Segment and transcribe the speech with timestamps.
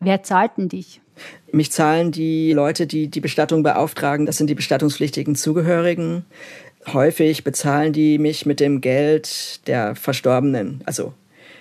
[0.00, 1.02] Wer zahlt denn dich?
[1.52, 4.24] Mich zahlen die Leute, die die Bestattung beauftragen.
[4.24, 6.24] Das sind die bestattungspflichtigen Zugehörigen.
[6.86, 10.80] Häufig bezahlen die mich mit dem Geld der Verstorbenen.
[10.86, 11.12] Also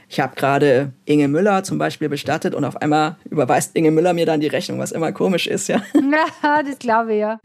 [0.08, 4.25] ich habe gerade Inge Müller zum Beispiel bestattet und auf einmal überweist Inge Müller mir
[4.25, 5.84] dann die Rechnung, was immer komisch ist, ja.
[5.94, 7.40] Ja, das glaube ich ja.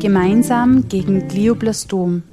[0.00, 2.24] Gemeinsam gegen Glioblastom.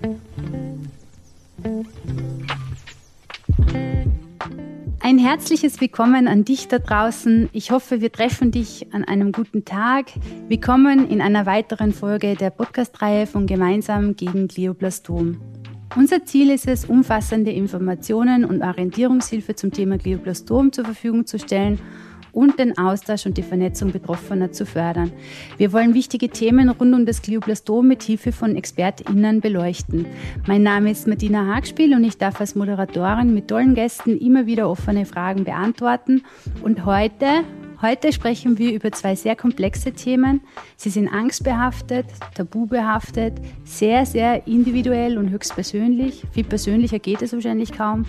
[5.06, 7.50] Ein herzliches Willkommen an dich da draußen.
[7.54, 10.08] Ich hoffe, wir treffen dich an einem guten Tag.
[10.48, 15.40] Willkommen in einer weiteren Folge der Podcast-Reihe von Gemeinsam gegen Glioblastom.
[15.96, 21.80] Unser Ziel ist es, umfassende Informationen und Orientierungshilfe zum Thema Glioblastom zur Verfügung zu stellen
[22.36, 25.12] und den Austausch und die Vernetzung Betroffener zu fördern.
[25.58, 30.06] Wir wollen wichtige Themen rund um das Glioblastom mit Hilfe von ExpertInnen beleuchten.
[30.46, 34.70] Mein Name ist Martina Hagspiel und ich darf als Moderatorin mit tollen Gästen immer wieder
[34.70, 36.24] offene Fragen beantworten.
[36.62, 37.44] Und heute
[37.82, 40.42] Heute sprechen wir über zwei sehr komplexe Themen.
[40.78, 43.34] Sie sind angstbehaftet, tabubehaftet,
[43.66, 46.24] sehr, sehr individuell und höchstpersönlich.
[46.32, 48.06] Viel persönlicher geht es wahrscheinlich kaum.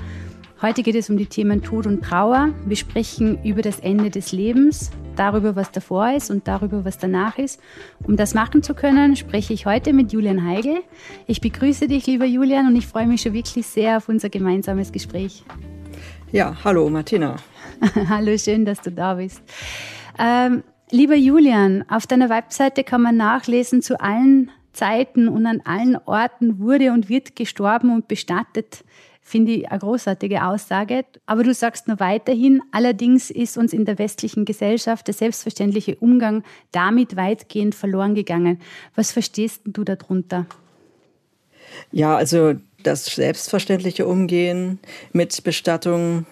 [0.63, 2.49] Heute geht es um die Themen Tod und Trauer.
[2.65, 7.37] Wir sprechen über das Ende des Lebens, darüber, was davor ist und darüber, was danach
[7.37, 7.61] ist.
[8.05, 10.79] Um das machen zu können, spreche ich heute mit Julian Heigl.
[11.27, 14.93] Ich begrüße dich, lieber Julian, und ich freue mich schon wirklich sehr auf unser gemeinsames
[14.93, 15.45] Gespräch.
[16.33, 17.37] Ja, hallo Martina.
[18.09, 19.43] hallo, schön, dass du da bist.
[20.19, 25.99] Ähm, lieber Julian, auf deiner Webseite kann man nachlesen, zu allen Zeiten und an allen
[26.07, 28.85] Orten wurde und wird gestorben und bestattet
[29.27, 31.05] finde ich eine großartige Aussage.
[31.27, 36.45] Aber du sagst nur weiterhin, allerdings ist uns in der westlichen Gesellschaft der selbstverständliche Umgang
[36.71, 38.61] damit weitgehend verloren gegangen.
[38.95, 40.47] Was verstehst du darunter?
[41.91, 42.55] Ja, also
[42.85, 44.79] das selbstverständliche Umgehen
[45.13, 46.25] mit Bestattung,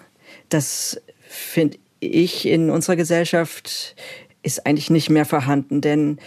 [0.47, 3.97] das finde ich in unserer Gesellschaft
[4.41, 6.19] ist eigentlich nicht mehr vorhanden, denn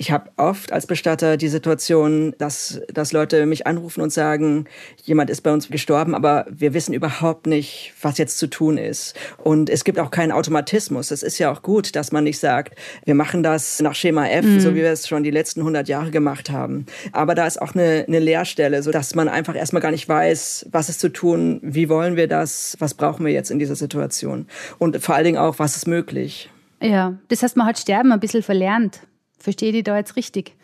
[0.00, 4.64] ich habe oft als Bestatter die Situation, dass, dass Leute mich anrufen und sagen,
[5.04, 9.14] jemand ist bei uns gestorben, aber wir wissen überhaupt nicht, was jetzt zu tun ist.
[9.36, 11.10] Und es gibt auch keinen Automatismus.
[11.10, 14.46] Es ist ja auch gut, dass man nicht sagt, wir machen das nach Schema F,
[14.46, 14.60] mhm.
[14.60, 16.86] so wie wir es schon die letzten 100 Jahre gemacht haben.
[17.12, 20.68] Aber da ist auch eine, eine Leerstelle, so dass man einfach erstmal gar nicht weiß,
[20.72, 24.46] was ist zu tun, wie wollen wir das, was brauchen wir jetzt in dieser Situation.
[24.78, 26.48] Und vor allen Dingen auch, was ist möglich.
[26.80, 29.00] Ja, das heißt, man hat Sterben ein bisschen verlernt.
[29.40, 30.54] Verstehe die da jetzt richtig?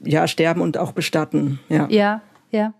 [0.00, 1.58] Ja, sterben und auch bestatten.
[1.68, 1.88] Ja.
[1.90, 2.74] ja, ja.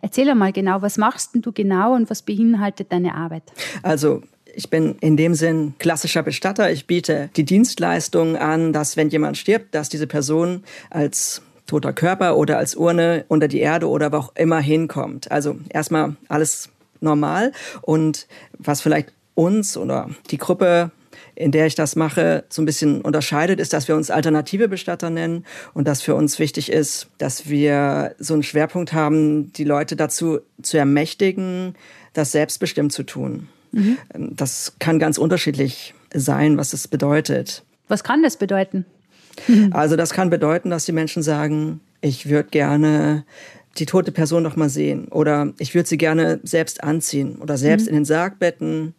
[0.00, 3.42] Erzähl mal genau, was machst du genau und was beinhaltet deine Arbeit?
[3.82, 4.22] Also
[4.54, 6.70] ich bin in dem Sinn klassischer Bestatter.
[6.70, 12.36] Ich biete die Dienstleistung an, dass wenn jemand stirbt, dass diese Person als toter Körper
[12.36, 15.30] oder als Urne unter die Erde oder wo auch immer hinkommt.
[15.30, 16.70] Also erstmal alles
[17.00, 17.52] normal
[17.82, 18.26] und
[18.58, 20.90] was vielleicht uns oder die Gruppe
[21.40, 25.08] in der ich das mache, so ein bisschen unterscheidet, ist, dass wir uns alternative Bestatter
[25.08, 29.96] nennen und dass für uns wichtig ist, dass wir so einen Schwerpunkt haben, die Leute
[29.96, 31.74] dazu zu ermächtigen,
[32.12, 33.48] das selbstbestimmt zu tun.
[33.72, 33.96] Mhm.
[34.12, 37.62] Das kann ganz unterschiedlich sein, was es bedeutet.
[37.88, 38.84] Was kann das bedeuten?
[39.70, 43.24] Also das kann bedeuten, dass die Menschen sagen, ich würde gerne
[43.78, 47.84] die tote Person noch mal sehen oder ich würde sie gerne selbst anziehen oder selbst
[47.84, 47.88] mhm.
[47.90, 48.94] in den Sarg betten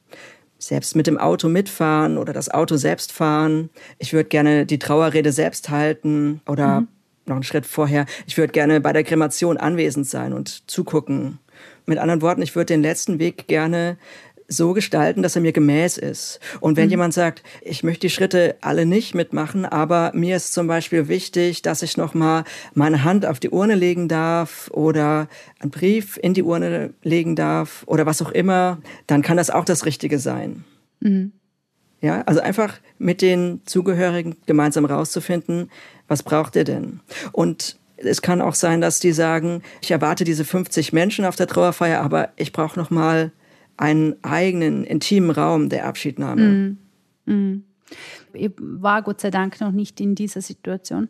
[0.62, 3.70] selbst mit dem Auto mitfahren oder das Auto selbst fahren.
[3.98, 6.88] Ich würde gerne die Trauerrede selbst halten oder mhm.
[7.26, 8.06] noch einen Schritt vorher.
[8.28, 11.40] Ich würde gerne bei der Kremation anwesend sein und zugucken.
[11.88, 13.98] Mit anderen Worten, ich würde den letzten Weg gerne
[14.52, 16.40] so gestalten, dass er mir gemäß ist.
[16.60, 16.92] Und wenn mhm.
[16.92, 21.62] jemand sagt, ich möchte die Schritte alle nicht mitmachen, aber mir ist zum Beispiel wichtig,
[21.62, 25.28] dass ich noch mal meine Hand auf die Urne legen darf oder
[25.60, 29.66] einen Brief in die Urne legen darf oder was auch immer, dann kann das auch
[29.66, 30.64] das Richtige sein.
[31.00, 31.32] Mhm.
[32.02, 35.70] Ja, also einfach mit den Zugehörigen gemeinsam rauszufinden,
[36.08, 37.00] was braucht ihr denn?
[37.32, 41.46] Und es kann auch sein, dass die sagen, ich erwarte diese 50 Menschen auf der
[41.46, 43.32] Trauerfeier, aber ich brauche noch mal
[43.82, 46.78] einen eigenen, intimen Raum der Abschiednahme.
[47.26, 47.32] Mm.
[47.34, 47.64] Mm.
[48.34, 51.10] Ich war Gott sei Dank noch nicht in dieser Situation,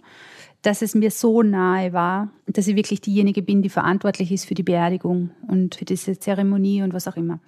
[0.61, 4.53] dass es mir so nahe war, dass ich wirklich diejenige bin, die verantwortlich ist für
[4.53, 7.39] die Beerdigung und für diese Zeremonie und was auch immer.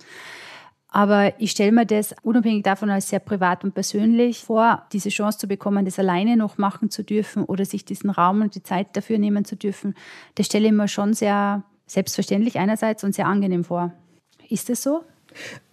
[0.90, 5.40] Aber ich stelle mir das unabhängig davon als sehr privat und persönlich vor, diese Chance
[5.40, 8.96] zu bekommen, das alleine noch machen zu dürfen oder sich diesen Raum und die Zeit
[8.96, 9.96] dafür nehmen zu dürfen.
[10.36, 13.94] Das stelle ich mir schon sehr selbstverständlich einerseits und sehr angenehm vor.
[14.50, 15.04] Ist das so?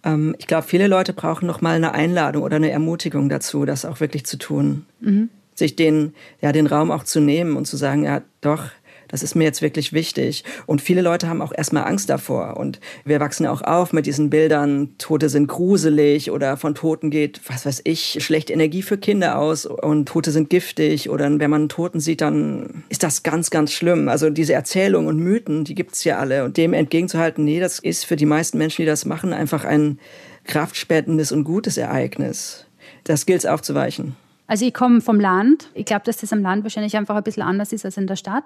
[0.03, 3.85] Ähm, ich glaube, viele Leute brauchen noch mal eine Einladung oder eine Ermutigung dazu, das
[3.85, 4.85] auch wirklich zu tun.
[4.99, 5.29] Mhm.
[5.53, 8.65] Sich den, ja, den Raum auch zu nehmen und zu sagen, ja, doch,
[9.11, 10.43] Das ist mir jetzt wirklich wichtig.
[10.65, 12.57] Und viele Leute haben auch erstmal Angst davor.
[12.57, 17.41] Und wir wachsen auch auf mit diesen Bildern, Tote sind gruselig oder von Toten geht,
[17.47, 21.61] was weiß ich, schlechte Energie für Kinder aus und Tote sind giftig oder wenn man
[21.61, 24.09] einen Toten sieht, dann ist das ganz, ganz schlimm.
[24.09, 26.43] Also diese Erzählungen und Mythen, die gibt's ja alle.
[26.43, 29.99] Und dem entgegenzuhalten, nee, das ist für die meisten Menschen, die das machen, einfach ein
[30.45, 32.65] kraftspendendes und gutes Ereignis.
[33.03, 34.15] Das gilt es aufzuweichen.
[34.47, 35.69] Also ich komme vom Land.
[35.73, 38.17] Ich glaube, dass das am Land wahrscheinlich einfach ein bisschen anders ist als in der
[38.17, 38.43] Stadt.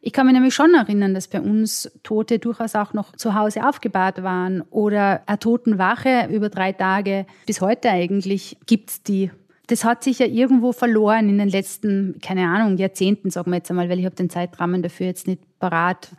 [0.00, 3.66] Ich kann mich nämlich schon erinnern, dass bei uns Tote durchaus auch noch zu Hause
[3.68, 7.26] aufgebahrt waren oder eine Totenwache über drei Tage.
[7.46, 9.30] Bis heute eigentlich gibt es die.
[9.66, 13.70] Das hat sich ja irgendwo verloren in den letzten, keine Ahnung, Jahrzehnten, sagen wir jetzt
[13.70, 16.10] einmal, weil ich habe den Zeitrahmen dafür jetzt nicht parat.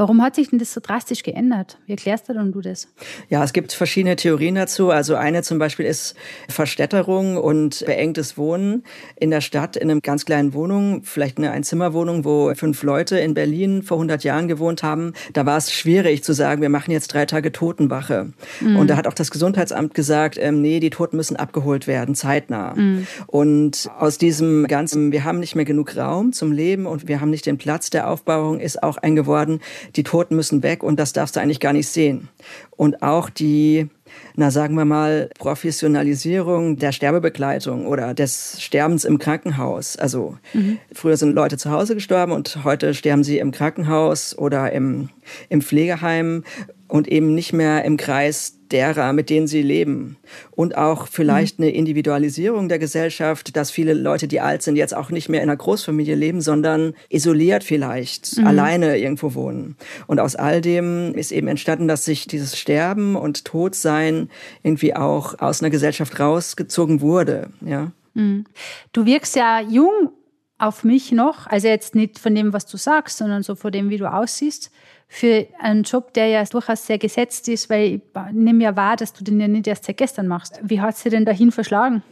[0.00, 1.76] Warum hat sich denn das so drastisch geändert?
[1.84, 2.88] Wie erklärst du denn du das?
[3.28, 4.90] Ja, es gibt verschiedene Theorien dazu.
[4.90, 6.14] Also eine zum Beispiel ist
[6.48, 8.84] Verstädterung und beengtes Wohnen
[9.16, 13.34] in der Stadt in einem ganz kleinen Wohnung, vielleicht eine Einzimmerwohnung, wo fünf Leute in
[13.34, 15.12] Berlin vor 100 Jahren gewohnt haben.
[15.34, 18.32] Da war es schwierig zu sagen, wir machen jetzt drei Tage Totenwache.
[18.60, 18.76] Mhm.
[18.76, 22.74] Und da hat auch das Gesundheitsamt gesagt, ähm, nee, die Toten müssen abgeholt werden, zeitnah.
[22.74, 23.06] Mhm.
[23.26, 27.28] Und aus diesem ganzen, wir haben nicht mehr genug Raum zum Leben und wir haben
[27.28, 29.60] nicht den Platz der Aufbauung, ist auch eingeworden,
[29.96, 32.28] die Toten müssen weg und das darfst du eigentlich gar nicht sehen.
[32.76, 33.88] Und auch die
[34.34, 39.96] na sagen wir mal, Professionalisierung der Sterbebegleitung oder des Sterbens im Krankenhaus.
[39.96, 40.78] Also mhm.
[40.92, 45.10] früher sind Leute zu Hause gestorben und heute sterben sie im Krankenhaus oder im,
[45.48, 46.44] im Pflegeheim
[46.90, 50.16] und eben nicht mehr im Kreis derer, mit denen sie leben.
[50.50, 51.64] Und auch vielleicht mhm.
[51.64, 55.48] eine Individualisierung der Gesellschaft, dass viele Leute, die alt sind, jetzt auch nicht mehr in
[55.48, 58.46] einer Großfamilie leben, sondern isoliert vielleicht, mhm.
[58.46, 59.76] alleine irgendwo wohnen.
[60.06, 64.30] Und aus all dem ist eben entstanden, dass sich dieses Sterben und Todsein
[64.62, 67.50] irgendwie auch aus einer Gesellschaft rausgezogen wurde.
[67.64, 67.92] Ja.
[68.14, 68.44] Mhm.
[68.92, 70.10] Du wirkst ja jung
[70.58, 73.88] auf mich noch, also jetzt nicht von dem, was du sagst, sondern so von dem,
[73.88, 74.70] wie du aussiehst
[75.12, 79.12] für einen Job, der ja durchaus sehr gesetzt ist, weil ich nehme ja wahr, dass
[79.12, 80.60] du den ja nicht erst seit gestern machst.
[80.62, 82.04] Wie hat sie denn dahin verschlagen?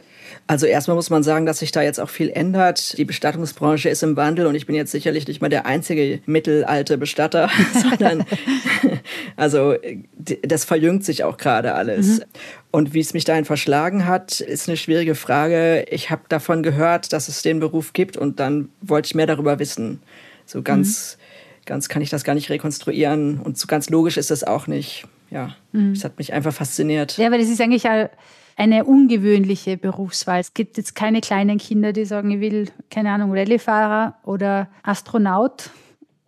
[0.47, 2.97] Also erstmal muss man sagen, dass sich da jetzt auch viel ändert.
[2.97, 6.97] Die Bestattungsbranche ist im Wandel und ich bin jetzt sicherlich nicht mal der einzige mittelalte
[6.97, 8.25] Bestatter, sondern
[9.37, 9.75] also
[10.41, 12.19] das verjüngt sich auch gerade alles.
[12.19, 12.23] Mhm.
[12.71, 15.85] Und wie es mich dahin verschlagen hat, ist eine schwierige Frage.
[15.89, 19.57] Ich habe davon gehört, dass es den Beruf gibt und dann wollte ich mehr darüber
[19.57, 20.01] wissen.
[20.45, 21.18] So ganz mhm
[21.69, 25.05] ganz kann ich das gar nicht rekonstruieren und so ganz logisch ist das auch nicht.
[25.29, 25.93] Ja, mhm.
[25.93, 27.17] das hat mich einfach fasziniert.
[27.17, 27.85] Ja, weil das ist eigentlich
[28.57, 30.39] eine ungewöhnliche Berufswahl.
[30.39, 35.69] Es gibt jetzt keine kleinen Kinder, die sagen, ich will, keine Ahnung, Rallye-Fahrer oder Astronaut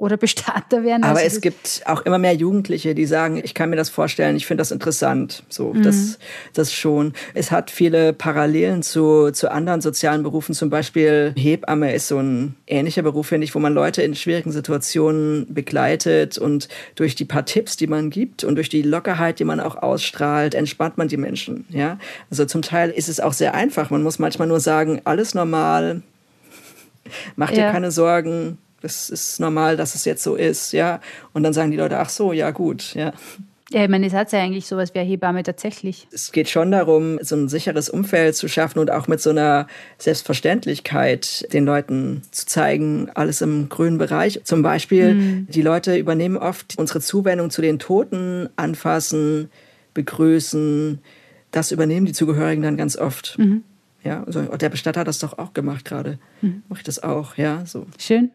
[0.02, 1.04] oder Bestatter werden.
[1.04, 4.36] Aber also es gibt auch immer mehr Jugendliche, die sagen, ich kann mir das vorstellen,
[4.36, 5.44] ich finde das interessant.
[5.48, 5.84] So, mhm.
[5.84, 6.18] das,
[6.56, 7.14] das schon.
[7.36, 10.56] Es hat viele Parallelen zu, zu anderen sozialen Berufen.
[10.56, 14.52] Zum Beispiel Hebamme ist so ein ähnlicher Beruf, finde ich, wo man Leute in schwierigen
[14.52, 19.46] Situationen begleitet und durch die paar Tipps, die man gibt und durch die Lockerheit, die
[19.46, 21.66] man auch ausstrahlt, entspannt man die Menschen.
[21.70, 22.00] Ja,
[22.32, 23.92] also zum Teil ist es auch sehr einfach.
[23.92, 26.02] Man muss manchmal nur sagen, alles normal,
[27.36, 27.72] mach dir ja.
[27.72, 31.00] keine Sorgen, das ist normal, dass es jetzt so ist, ja.
[31.34, 33.14] Und dann sagen die Leute, ach so, ja gut, ja.
[33.74, 36.06] Ja, ich meine, es hat ja eigentlich sowas wie eine Hebamme tatsächlich.
[36.12, 39.66] Es geht schon darum, so ein sicheres Umfeld zu schaffen und auch mit so einer
[39.98, 44.42] Selbstverständlichkeit den Leuten zu zeigen, alles im grünen Bereich.
[44.44, 45.48] Zum Beispiel, mhm.
[45.50, 49.50] die Leute übernehmen oft unsere Zuwendung zu den Toten, anfassen,
[49.94, 51.00] begrüßen.
[51.52, 53.38] Das übernehmen die Zugehörigen dann ganz oft.
[53.40, 53.64] Mhm.
[54.04, 56.18] Ja, also der Bestatter hat das doch auch gemacht gerade.
[56.42, 56.64] Mhm.
[56.68, 57.86] Mache ich das auch, ja, so.
[58.00, 58.32] Schön.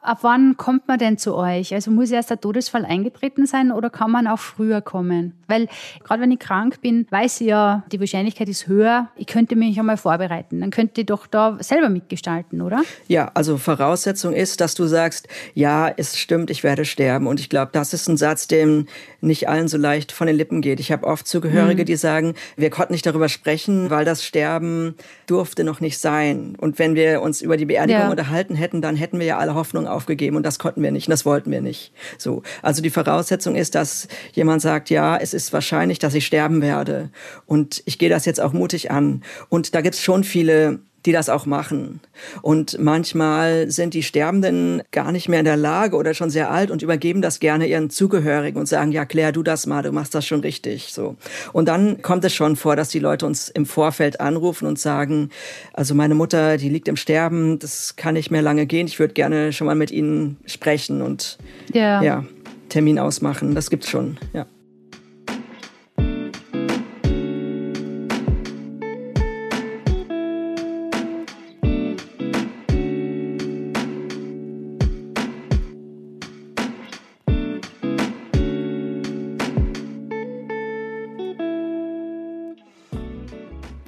[0.00, 1.74] Ab wann kommt man denn zu euch?
[1.74, 5.34] Also muss erst der Todesfall eingetreten sein oder kann man auch früher kommen?
[5.48, 5.68] Weil
[6.04, 9.08] gerade wenn ich krank bin, weiß ich ja, die Wahrscheinlichkeit ist höher.
[9.16, 10.60] Ich könnte mich einmal vorbereiten.
[10.60, 12.82] Dann könnte ich doch da selber mitgestalten, oder?
[13.08, 17.26] Ja, also Voraussetzung ist, dass du sagst, ja, es stimmt, ich werde sterben.
[17.26, 18.86] Und ich glaube, das ist ein Satz, dem
[19.20, 20.78] nicht allen so leicht von den Lippen geht.
[20.80, 21.86] Ich habe oft Zugehörige, mhm.
[21.86, 24.94] die sagen, wir konnten nicht darüber sprechen, weil das Sterben
[25.26, 26.54] durfte noch nicht sein.
[26.56, 28.10] Und wenn wir uns über die Beerdigung ja.
[28.10, 31.10] unterhalten hätten, dann hätten wir ja alle Hoffnung aufgegeben und das konnten wir nicht und
[31.12, 31.92] das wollten wir nicht.
[32.18, 32.42] So.
[32.62, 37.10] Also die Voraussetzung ist, dass jemand sagt, ja, es ist wahrscheinlich, dass ich sterben werde
[37.46, 39.22] und ich gehe das jetzt auch mutig an.
[39.48, 42.00] Und da gibt's schon viele die das auch machen.
[42.42, 46.70] Und manchmal sind die Sterbenden gar nicht mehr in der Lage oder schon sehr alt
[46.70, 50.14] und übergeben das gerne ihren Zugehörigen und sagen, ja, klär du das mal, du machst
[50.14, 51.16] das schon richtig, so.
[51.52, 55.30] Und dann kommt es schon vor, dass die Leute uns im Vorfeld anrufen und sagen,
[55.72, 59.14] also meine Mutter, die liegt im Sterben, das kann nicht mehr lange gehen, ich würde
[59.14, 61.38] gerne schon mal mit ihnen sprechen und,
[61.72, 62.24] ja, ja
[62.68, 64.46] Termin ausmachen, das gibt's schon, ja.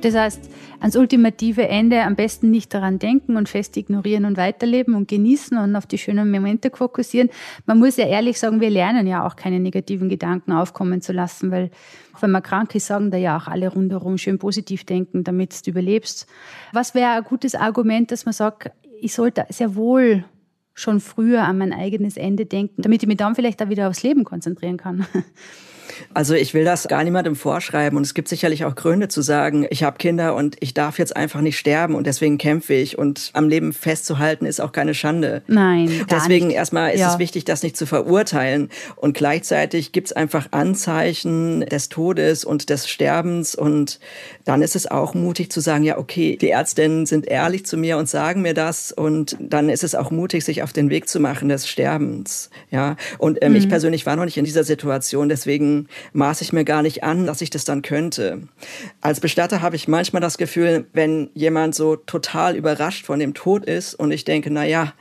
[0.00, 4.94] Das heißt, ans ultimative Ende am besten nicht daran denken und fest ignorieren und weiterleben
[4.94, 7.28] und genießen und auf die schönen Momente fokussieren.
[7.66, 11.50] Man muss ja ehrlich sagen, wir lernen ja auch keine negativen Gedanken aufkommen zu lassen,
[11.50, 11.70] weil
[12.20, 15.70] wenn man krank ist, sagen da ja auch alle rundherum schön positiv denken, damit du
[15.70, 16.26] überlebst.
[16.72, 20.24] Was wäre ein gutes Argument, dass man sagt, ich sollte sehr wohl
[20.74, 24.02] schon früher an mein eigenes Ende denken, damit ich mich dann vielleicht auch wieder aufs
[24.02, 25.06] Leben konzentrieren kann?
[26.14, 29.66] Also ich will das gar niemandem vorschreiben und es gibt sicherlich auch Gründe zu sagen,
[29.70, 33.30] ich habe Kinder und ich darf jetzt einfach nicht sterben und deswegen kämpfe ich und
[33.32, 35.42] am Leben festzuhalten ist auch keine Schande.
[35.46, 36.06] Nein.
[36.10, 36.56] Deswegen nicht.
[36.56, 37.12] erstmal ist ja.
[37.12, 42.70] es wichtig, das nicht zu verurteilen und gleichzeitig gibt es einfach Anzeichen des Todes und
[42.70, 44.00] des Sterbens und
[44.44, 47.96] dann ist es auch mutig zu sagen, ja okay, die Ärztinnen sind ehrlich zu mir
[47.96, 51.20] und sagen mir das und dann ist es auch mutig, sich auf den Weg zu
[51.20, 52.50] machen des Sterbens.
[52.70, 53.58] Ja und ähm, mhm.
[53.58, 55.79] ich persönlich war noch nicht in dieser Situation, deswegen
[56.12, 58.42] maße ich mir gar nicht an, dass ich das dann könnte.
[59.00, 63.64] Als Bestatter habe ich manchmal das Gefühl, wenn jemand so total überrascht von dem Tod
[63.64, 64.92] ist und ich denke, na ja,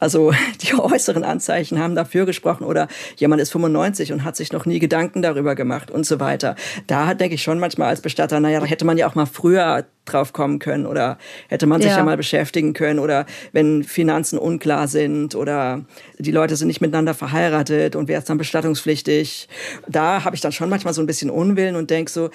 [0.00, 4.66] also die äußeren Anzeichen haben dafür gesprochen oder jemand ist 95 und hat sich noch
[4.66, 6.56] nie Gedanken darüber gemacht und so weiter.
[6.86, 9.84] Da denke ich schon manchmal als Bestatter, naja, da hätte man ja auch mal früher
[10.06, 11.98] drauf kommen können oder hätte man sich ja.
[11.98, 15.84] ja mal beschäftigen können oder wenn Finanzen unklar sind oder
[16.18, 19.48] die Leute sind nicht miteinander verheiratet und wer ist dann bestattungspflichtig.
[19.86, 22.30] Da habe ich dann schon manchmal so ein bisschen Unwillen und denke so,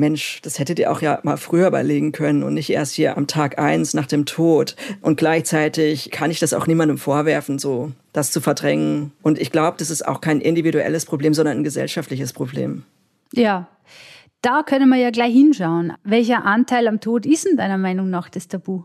[0.00, 3.26] Mensch, das hättet ihr auch ja mal früher überlegen können und nicht erst hier am
[3.26, 4.74] Tag eins nach dem Tod.
[5.00, 9.12] Und gleichzeitig kann ich das auch niemandem vorwerfen, so das zu verdrängen.
[9.22, 12.82] Und ich glaube, das ist auch kein individuelles Problem, sondern ein gesellschaftliches Problem.
[13.32, 13.68] Ja.
[14.42, 15.92] Da können wir ja gleich hinschauen.
[16.02, 18.84] Welcher Anteil am Tod ist in deiner Meinung nach das Tabu?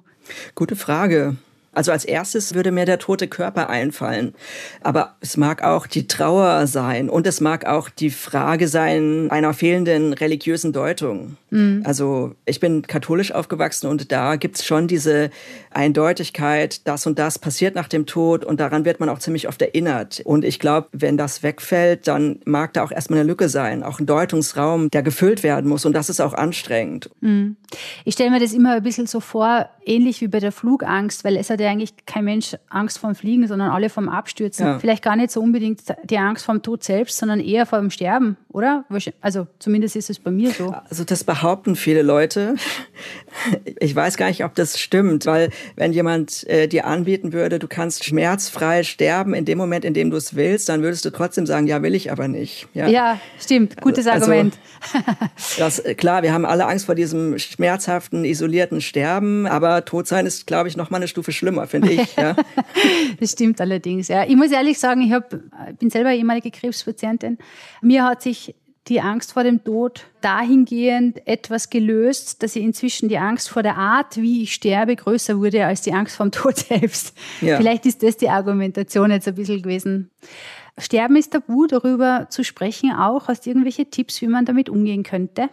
[0.54, 1.38] Gute Frage.
[1.76, 4.34] Also als erstes würde mir der tote Körper einfallen.
[4.82, 9.54] Aber es mag auch die Trauer sein und es mag auch die Frage sein einer
[9.54, 11.38] fehlenden religiösen Deutung.
[11.50, 11.84] Mhm.
[11.86, 15.30] Also ich bin katholisch aufgewachsen und da gibt's schon diese
[15.72, 19.62] Eindeutigkeit, das und das passiert nach dem Tod und daran wird man auch ziemlich oft
[19.62, 20.22] erinnert.
[20.24, 24.00] Und ich glaube, wenn das wegfällt, dann mag da auch erstmal eine Lücke sein, auch
[24.00, 27.10] ein Deutungsraum, der gefüllt werden muss und das ist auch anstrengend.
[27.22, 27.58] Mhm.
[28.06, 31.38] Ich stelle mir das immer ein bisschen so vor, ähnlich wie bei der Flugangst, weil
[31.38, 34.66] es hat ja eigentlich kein Mensch Angst vorm Fliegen, sondern alle vom Abstürzen.
[34.66, 34.80] Ja.
[34.80, 38.38] Vielleicht gar nicht so unbedingt die Angst vorm Tod selbst, sondern eher vor dem Sterben,
[38.50, 38.86] oder?
[39.22, 40.74] Also zumindest ist es bei mir so.
[40.90, 42.56] Also das behaupten viele Leute.
[43.80, 47.68] Ich weiß gar nicht, ob das stimmt, weil wenn jemand äh, dir anbieten würde, du
[47.68, 51.46] kannst schmerzfrei sterben in dem Moment, in dem du es willst, dann würdest du trotzdem
[51.46, 52.68] sagen, ja, will ich aber nicht.
[52.74, 53.80] Ja, ja stimmt.
[53.82, 54.58] Gutes also, Argument.
[55.58, 60.70] das, klar, wir haben alle Angst vor diesem schmerzhaften, isolierten Sterben, aber Todsein ist, glaube
[60.70, 62.16] ich, noch mal eine Stufe schlimmer, finde ich.
[62.16, 62.36] Ja.
[63.20, 64.08] das stimmt allerdings.
[64.08, 64.26] Ja.
[64.26, 65.30] Ich muss ehrlich sagen, ich hab,
[65.80, 67.38] bin selber ehemalige Krebspatientin.
[67.82, 68.56] Mir hat sich
[68.88, 73.78] die Angst vor dem Tod dahingehend etwas gelöst, dass ich inzwischen die Angst vor der
[73.78, 77.16] Art, wie ich sterbe, größer wurde als die Angst vor dem Tod selbst.
[77.42, 77.58] Ja.
[77.58, 80.12] Vielleicht ist das die Argumentation jetzt ein bisschen gewesen.
[80.78, 83.28] Sterben ist tabu, darüber zu sprechen auch.
[83.28, 85.50] Hast du irgendwelche Tipps, wie man damit umgehen könnte?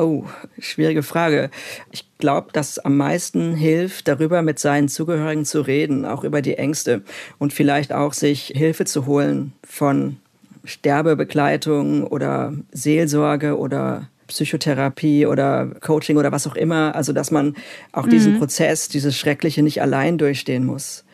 [0.00, 0.24] Oh,
[0.58, 1.50] schwierige Frage.
[1.90, 6.54] Ich glaube, dass am meisten hilft, darüber mit seinen Zugehörigen zu reden, auch über die
[6.54, 7.02] Ängste
[7.38, 10.16] und vielleicht auch sich Hilfe zu holen von
[10.64, 16.94] Sterbebegleitung oder Seelsorge oder Psychotherapie oder Coaching oder was auch immer.
[16.94, 17.54] Also, dass man
[17.92, 18.10] auch mhm.
[18.10, 21.04] diesen Prozess, dieses Schreckliche nicht allein durchstehen muss.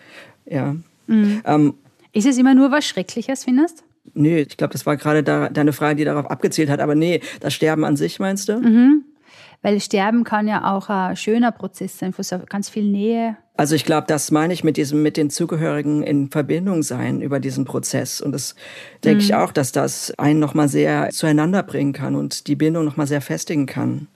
[0.45, 0.77] Ja.
[1.09, 1.43] Mhm.
[1.45, 1.75] Ähm,
[2.13, 3.83] Ist es immer nur was Schreckliches, findest?
[4.15, 6.81] Nee, ich glaube, das war gerade da, deine Frage, die darauf abgezielt hat.
[6.81, 8.59] Aber nee, das Sterben an sich meinst du?
[8.59, 9.05] Mhm.
[9.63, 13.37] Weil Sterben kann ja auch ein schöner Prozess sein, für ganz viel Nähe.
[13.57, 17.41] Also ich glaube, das meine ich mit diesem, mit den Zugehörigen in Verbindung sein über
[17.41, 18.21] diesen Prozess.
[18.21, 18.55] Und das
[19.03, 19.25] denke mhm.
[19.25, 23.23] ich auch, dass das einen nochmal sehr zueinander bringen kann und die Bindung nochmal sehr
[23.23, 24.09] festigen kann.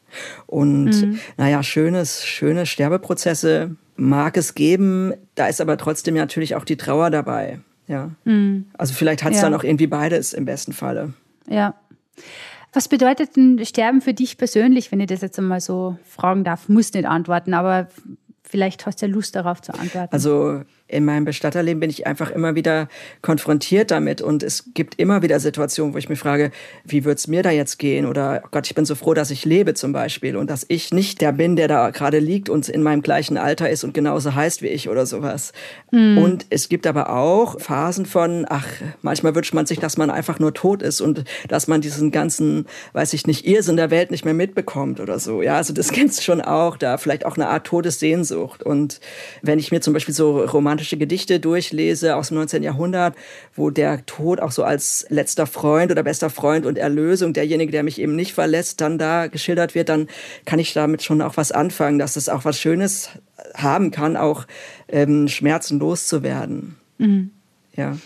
[0.47, 1.21] Und mhm.
[1.37, 5.15] naja, schönes, schöne Sterbeprozesse mag es geben.
[5.37, 7.61] Da ist aber trotzdem natürlich auch die Trauer dabei.
[7.91, 8.11] Ja.
[8.25, 8.67] Mhm.
[8.79, 9.43] Also vielleicht hat es ja.
[9.43, 11.13] dann auch irgendwie beides im besten Falle.
[11.49, 11.75] Ja.
[12.73, 16.69] Was bedeutet denn Sterben für dich persönlich, wenn ich das jetzt einmal so fragen darf?
[16.69, 17.89] Muss nicht antworten, aber
[18.45, 20.13] vielleicht hast du ja Lust darauf zu antworten.
[20.13, 22.89] Also in meinem Bestatterleben bin ich einfach immer wieder
[23.23, 26.51] konfrontiert damit und es gibt immer wieder Situationen, wo ich mich frage,
[26.85, 28.07] wie wird's mir da jetzt gehen?
[28.07, 30.93] Oder oh Gott, ich bin so froh, dass ich lebe zum Beispiel und dass ich
[30.93, 34.35] nicht der bin, der da gerade liegt und in meinem gleichen Alter ist und genauso
[34.35, 35.53] heißt wie ich oder sowas.
[35.91, 36.19] Mhm.
[36.19, 38.67] Und es gibt aber auch Phasen von, ach,
[39.03, 42.67] manchmal wünscht man sich, dass man einfach nur tot ist und dass man diesen ganzen,
[42.93, 45.43] weiß ich nicht, Irrsinn der Welt nicht mehr mitbekommt oder so.
[45.43, 48.63] Ja, also das kennst du schon auch, da vielleicht auch eine Art Todessehnsucht.
[48.63, 49.01] Und
[49.43, 52.63] wenn ich mir zum Beispiel so romantische romantische Gedichte durchlese aus dem 19.
[52.63, 53.15] Jahrhundert,
[53.55, 57.83] wo der Tod auch so als letzter Freund oder bester Freund und Erlösung, derjenige, der
[57.83, 60.09] mich eben nicht verlässt, dann da geschildert wird, dann
[60.47, 63.11] kann ich damit schon auch was anfangen, dass es auch was Schönes
[63.55, 64.47] haben kann, auch
[64.89, 66.77] ähm, Schmerzen loszuwerden.
[66.97, 67.31] Mhm.
[67.77, 67.99] Ja.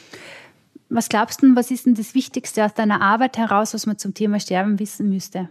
[0.88, 4.14] Was glaubst du, was ist denn das Wichtigste aus deiner Arbeit heraus, was man zum
[4.14, 5.48] Thema Sterben wissen müsste?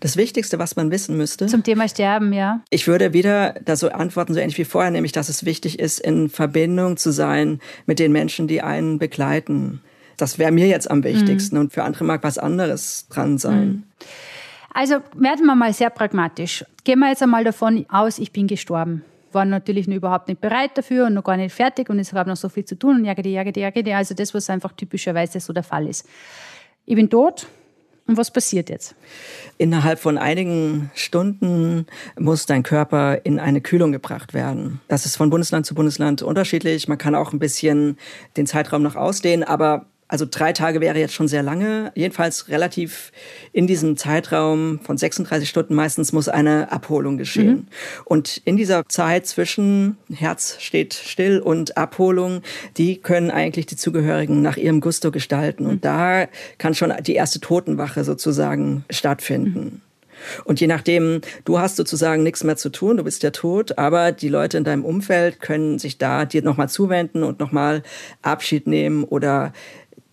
[0.00, 1.46] Das Wichtigste, was man wissen müsste.
[1.46, 2.60] Zum Thema Sterben, ja.
[2.70, 6.00] Ich würde wieder da so antworten, so ähnlich wie vorher, nämlich, dass es wichtig ist,
[6.00, 9.80] in Verbindung zu sein mit den Menschen, die einen begleiten.
[10.16, 11.62] Das wäre mir jetzt am wichtigsten mhm.
[11.62, 13.68] und für andere mag was anderes dran sein.
[13.68, 13.82] Mhm.
[14.72, 16.64] Also werden wir mal sehr pragmatisch.
[16.84, 19.02] Gehen wir jetzt einmal davon aus, ich bin gestorben
[19.36, 22.26] war natürlich noch überhaupt nicht bereit dafür und noch gar nicht fertig und es gab
[22.26, 23.94] noch so viel zu tun und jagede, jagede, jagede.
[23.94, 26.08] Also das, was einfach typischerweise so der Fall ist.
[26.86, 27.46] Ich bin tot.
[28.06, 28.94] Und was passiert jetzt?
[29.58, 31.86] Innerhalb von einigen Stunden
[32.18, 34.80] muss dein Körper in eine Kühlung gebracht werden.
[34.86, 36.86] Das ist von Bundesland zu Bundesland unterschiedlich.
[36.86, 37.98] Man kann auch ein bisschen
[38.36, 41.90] den Zeitraum noch ausdehnen, aber also drei Tage wäre jetzt schon sehr lange.
[41.94, 43.10] Jedenfalls relativ
[43.52, 47.48] in diesem Zeitraum von 36 Stunden meistens muss eine Abholung geschehen.
[47.48, 47.66] Mhm.
[48.04, 52.42] Und in dieser Zeit zwischen Herz steht still und Abholung,
[52.76, 55.66] die können eigentlich die Zugehörigen nach ihrem Gusto gestalten.
[55.66, 55.80] Und mhm.
[55.80, 59.60] da kann schon die erste Totenwache sozusagen stattfinden.
[59.60, 59.80] Mhm.
[60.44, 64.12] Und je nachdem, du hast sozusagen nichts mehr zu tun, du bist ja tot, aber
[64.12, 67.82] die Leute in deinem Umfeld können sich da dir nochmal zuwenden und nochmal
[68.22, 69.52] Abschied nehmen oder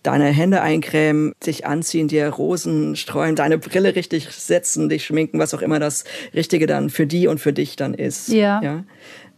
[0.04, 5.54] deine Hände eincremen, sich anziehen, dir Rosen streuen, deine Brille richtig setzen, dich schminken, was
[5.54, 8.28] auch immer das Richtige dann für die und für dich dann ist.
[8.28, 8.62] Ja.
[8.62, 8.84] ja?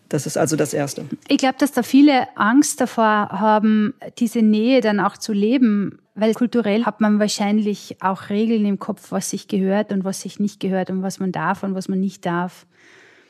[0.08, 1.06] Das ist also das Erste.
[1.28, 6.34] Ich glaube, dass da viele Angst davor haben, diese Nähe dann auch zu leben, weil
[6.34, 10.60] kulturell hat man wahrscheinlich auch Regeln im Kopf, was sich gehört und was sich nicht
[10.60, 12.66] gehört und was man darf und was man nicht darf.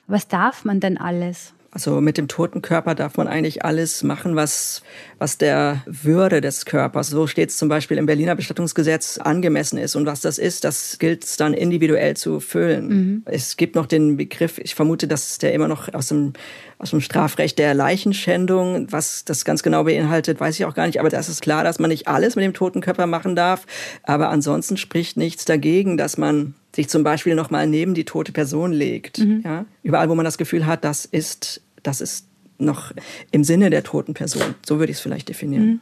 [0.07, 1.55] Was darf man denn alles?
[1.76, 4.80] Also mit dem toten Körper darf man eigentlich alles machen, was,
[5.18, 9.95] was der Würde des Körpers, so steht es zum Beispiel im Berliner Bestattungsgesetz, angemessen ist.
[9.95, 12.88] Und was das ist, das gilt es dann individuell zu füllen.
[12.88, 13.23] Mhm.
[13.26, 16.33] Es gibt noch den Begriff, ich vermute, dass der immer noch aus dem,
[16.79, 20.98] aus dem Strafrecht der Leichenschändung, was das ganz genau beinhaltet, weiß ich auch gar nicht.
[20.98, 23.66] Aber das ist klar, dass man nicht alles mit dem toten Körper machen darf.
[24.03, 28.72] Aber ansonsten spricht nichts dagegen, dass man sich zum Beispiel nochmal neben die tote Person
[28.72, 29.18] legt.
[29.18, 29.42] Mhm.
[29.44, 29.66] Ja?
[29.83, 32.92] Überall, wo man das Gefühl hat, das ist das ist noch
[33.31, 34.55] im Sinne der toten Person.
[34.64, 35.66] So würde ich es vielleicht definieren.
[35.66, 35.81] Mhm.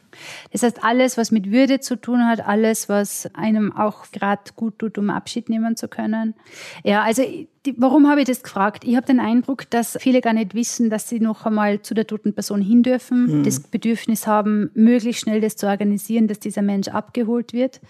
[0.53, 4.79] Das heißt, alles, was mit Würde zu tun hat, alles, was einem auch gerade gut
[4.79, 6.35] tut, um Abschied nehmen zu können.
[6.83, 7.23] Ja, also
[7.67, 8.85] die, warum habe ich das gefragt?
[8.85, 12.07] Ich habe den Eindruck, dass viele gar nicht wissen, dass sie noch einmal zu der
[12.07, 13.43] toten Person hin dürfen, mhm.
[13.45, 17.81] das Bedürfnis haben, möglichst schnell das zu organisieren, dass dieser Mensch abgeholt wird.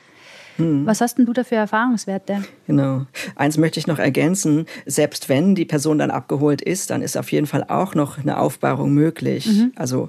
[0.59, 0.87] Mhm.
[0.87, 2.45] Was hast denn du da für Erfahrungswerte?
[2.67, 3.07] Genau.
[3.37, 4.67] Eins möchte ich noch ergänzen.
[4.87, 8.39] Selbst wenn die Person dann abgeholt ist, dann ist auf jeden Fall auch noch eine
[8.39, 9.47] Aufbahrung möglich.
[9.47, 9.73] Mhm.
[9.77, 10.09] Also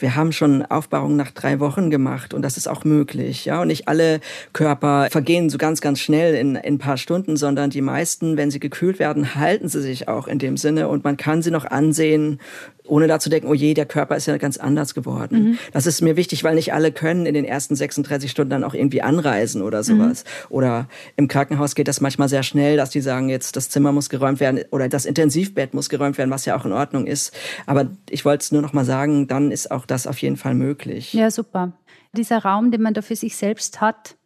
[0.00, 3.44] wir haben schon Aufbahrung nach drei Wochen gemacht und das ist auch möglich.
[3.44, 4.20] Ja, und nicht alle
[4.52, 8.50] Körper vergehen so ganz, ganz schnell in, in ein paar Stunden, sondern die meisten, wenn
[8.50, 11.64] sie gekühlt werden, halten sie sich auch in dem Sinne und man kann sie noch
[11.64, 12.38] ansehen
[12.86, 15.42] ohne da zu denken, oh je, der Körper ist ja ganz anders geworden.
[15.42, 15.58] Mhm.
[15.72, 18.74] Das ist mir wichtig, weil nicht alle können in den ersten 36 Stunden dann auch
[18.74, 20.24] irgendwie anreisen oder sowas.
[20.24, 20.46] Mhm.
[20.54, 24.08] Oder im Krankenhaus geht das manchmal sehr schnell, dass die sagen, jetzt das Zimmer muss
[24.08, 27.32] geräumt werden oder das Intensivbett muss geräumt werden, was ja auch in Ordnung ist.
[27.66, 30.54] Aber ich wollte es nur noch mal sagen, dann ist auch das auf jeden Fall
[30.54, 31.12] möglich.
[31.12, 31.72] Ja, super.
[32.14, 34.16] Dieser Raum, den man da für sich selbst hat,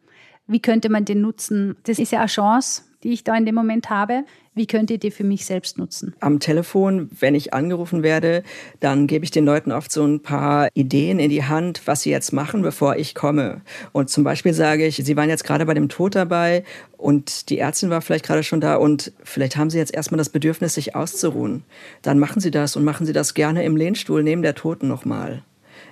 [0.47, 1.75] wie könnte man den nutzen?
[1.83, 4.25] Das ist ja eine Chance, die ich da in dem Moment habe.
[4.53, 6.13] Wie könnt ihr die für mich selbst nutzen?
[6.19, 8.43] Am Telefon, wenn ich angerufen werde,
[8.81, 12.09] dann gebe ich den Leuten oft so ein paar Ideen in die Hand, was sie
[12.09, 13.61] jetzt machen, bevor ich komme.
[13.93, 16.65] Und zum Beispiel sage ich, sie waren jetzt gerade bei dem Tod dabei
[16.97, 20.29] und die Ärztin war vielleicht gerade schon da und vielleicht haben sie jetzt erstmal das
[20.29, 21.63] Bedürfnis, sich auszuruhen.
[22.01, 25.43] Dann machen sie das und machen sie das gerne im Lehnstuhl neben der Toten nochmal.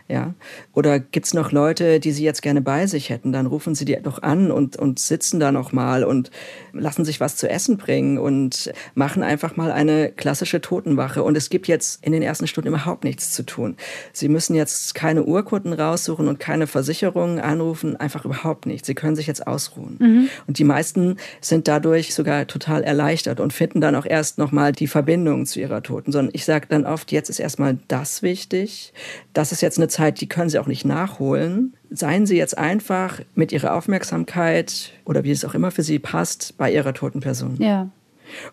[0.08, 0.36] Ja?
[0.74, 3.32] Oder gibt's noch Leute, die sie jetzt gerne bei sich hätten?
[3.32, 6.30] Dann rufen sie die doch an und, und sitzen da noch mal und
[6.74, 11.24] lassen sich was zu essen bringen und machen einfach mal eine klassische Totenwache.
[11.24, 13.78] Und es gibt jetzt in den ersten Stunden überhaupt nichts zu tun.
[14.14, 18.86] Sie müssen jetzt keine Urkunden raussuchen und keine Versicherungen anrufen, einfach überhaupt nichts.
[18.86, 19.98] Sie können sich jetzt ausruhen.
[20.00, 20.30] Mhm.
[20.46, 24.72] Und die meisten sind dadurch sogar total erleichtert und finden dann auch erst noch mal
[24.72, 26.12] die Verbindung zu ihrer Toten.
[26.12, 28.94] Sondern ich sage dann oft, jetzt ist erstmal das wichtig.
[29.34, 31.76] Das ist jetzt eine Zeit, die können Sie auch nicht nachholen.
[31.90, 36.58] Seien Sie jetzt einfach mit Ihrer Aufmerksamkeit oder wie es auch immer für Sie passt
[36.58, 37.56] bei Ihrer toten Person.
[37.60, 37.90] Ja.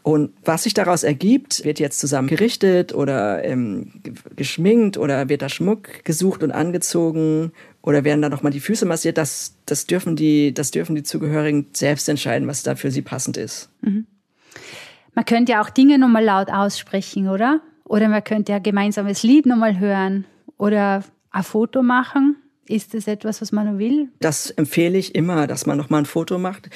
[0.02, 3.90] Und was sich daraus ergibt, wird jetzt zusammen gerichtet oder ähm,
[4.36, 9.18] geschminkt oder wird da Schmuck gesucht und angezogen oder werden da nochmal die Füße massiert,
[9.18, 13.36] das, das, dürfen die, das dürfen die Zugehörigen selbst entscheiden, was da für sie passend
[13.36, 13.70] ist.
[13.80, 14.06] Mhm.
[15.14, 17.60] Man könnte ja auch Dinge nochmal laut aussprechen, oder?
[17.84, 20.24] Oder man könnte ja gemeinsames Lied nochmal hören
[20.56, 21.02] oder
[21.32, 22.36] ein Foto machen?
[22.68, 24.08] Ist das etwas, was man will?
[24.20, 26.70] Das empfehle ich immer, dass man noch mal ein Foto macht.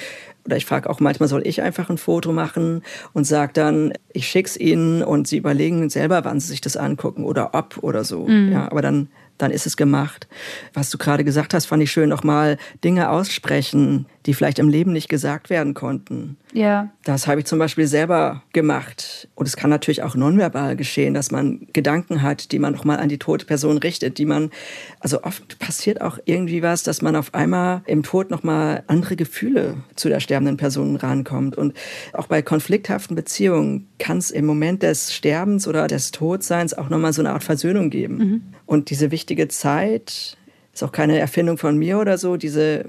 [0.45, 4.27] Oder ich frage auch manchmal, soll ich einfach ein Foto machen und sage dann, ich
[4.27, 8.03] schicke es ihnen und sie überlegen selber, wann sie sich das angucken oder ob oder
[8.03, 8.27] so.
[8.27, 8.51] Mhm.
[8.51, 10.27] Ja, aber dann dann ist es gemacht.
[10.73, 14.91] Was du gerade gesagt hast, fand ich schön, nochmal Dinge aussprechen, die vielleicht im Leben
[14.91, 16.37] nicht gesagt werden konnten.
[16.51, 16.91] Ja.
[17.05, 19.29] Das habe ich zum Beispiel selber gemacht.
[19.35, 23.07] Und es kann natürlich auch nonverbal geschehen, dass man Gedanken hat, die man nochmal an
[23.07, 24.51] die tote Person richtet, die man,
[24.99, 29.77] also oft passiert auch irgendwie was, dass man auf einmal im Tod nochmal andere Gefühle
[29.95, 31.57] zu der sterbenden Person rankommt.
[31.57, 31.73] Und
[32.11, 37.13] auch bei konflikthaften Beziehungen kann es im Moment des Sterbens oder des Todseins auch nochmal
[37.13, 38.17] so eine Art Versöhnung geben.
[38.17, 38.41] Mhm.
[38.65, 40.37] Und diese wichtige Zeit
[40.73, 42.83] ist auch keine Erfindung von mir oder so, diese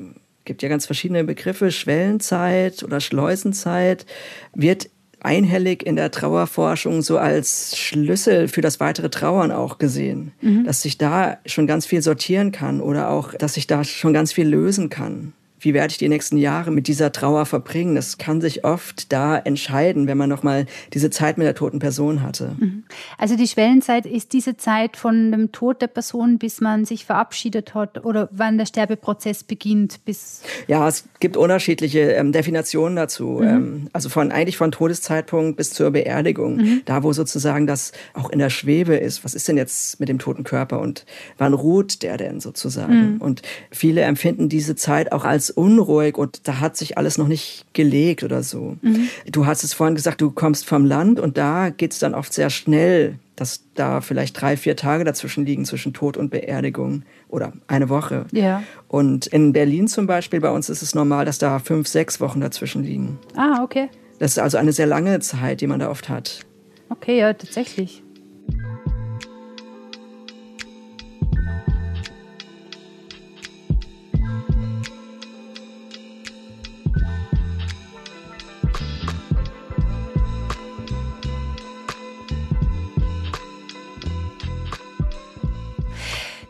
[0.49, 4.07] gibt ja ganz verschiedene Begriffe, Schwellenzeit oder Schleusenzeit,
[4.55, 4.89] wird
[5.21, 10.65] einhellig in der Trauerforschung so als Schlüssel für das weitere Trauern auch gesehen, mhm.
[10.65, 14.33] dass sich da schon ganz viel sortieren kann oder auch, dass sich da schon ganz
[14.33, 17.95] viel lösen kann wie werde ich die nächsten Jahre mit dieser Trauer verbringen?
[17.95, 22.23] Das kann sich oft da entscheiden, wenn man nochmal diese Zeit mit der toten Person
[22.23, 22.57] hatte.
[22.59, 22.85] Mhm.
[23.17, 27.75] Also die Schwellenzeit ist diese Zeit von dem Tod der Person, bis man sich verabschiedet
[27.75, 30.05] hat oder wann der Sterbeprozess beginnt?
[30.05, 33.41] Bis ja, es gibt unterschiedliche ähm, Definitionen dazu.
[33.41, 33.49] Mhm.
[33.49, 36.83] Ähm, also von eigentlich von Todeszeitpunkt bis zur Beerdigung, mhm.
[36.85, 39.25] da wo sozusagen das auch in der Schwebe ist.
[39.25, 41.05] Was ist denn jetzt mit dem toten Körper und
[41.37, 43.15] wann ruht der denn sozusagen?
[43.15, 43.21] Mhm.
[43.21, 47.65] Und viele empfinden diese Zeit auch als unruhig und da hat sich alles noch nicht
[47.73, 48.77] gelegt oder so.
[48.83, 49.09] Mhm.
[49.31, 52.33] Du hast es vorhin gesagt, du kommst vom Land und da geht es dann oft
[52.33, 57.53] sehr schnell, dass da vielleicht drei, vier Tage dazwischen liegen zwischen Tod und Beerdigung oder
[57.69, 58.27] eine Woche.
[58.33, 58.63] Ja.
[58.89, 62.41] Und in Berlin zum Beispiel, bei uns ist es normal, dass da fünf, sechs Wochen
[62.41, 63.19] dazwischen liegen.
[63.37, 63.89] Ah, okay.
[64.19, 66.41] Das ist also eine sehr lange Zeit, die man da oft hat.
[66.91, 68.03] Okay, ja, tatsächlich.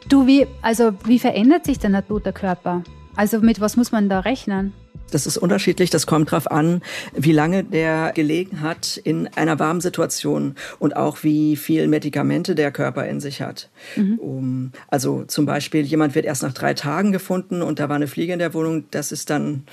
[0.08, 2.82] Du, wie, also wie verändert sich denn der tote Körper?
[3.14, 4.72] Also mit was muss man da rechnen?
[5.10, 5.90] Das ist unterschiedlich.
[5.90, 6.82] Das kommt darauf an,
[7.14, 12.70] wie lange der gelegen hat in einer warmen Situation und auch wie viel Medikamente der
[12.70, 13.70] Körper in sich hat.
[13.96, 14.18] Mhm.
[14.18, 18.06] Um, also zum Beispiel jemand wird erst nach drei Tagen gefunden und da war eine
[18.06, 18.84] Fliege in der Wohnung.
[18.90, 19.64] Das ist dann,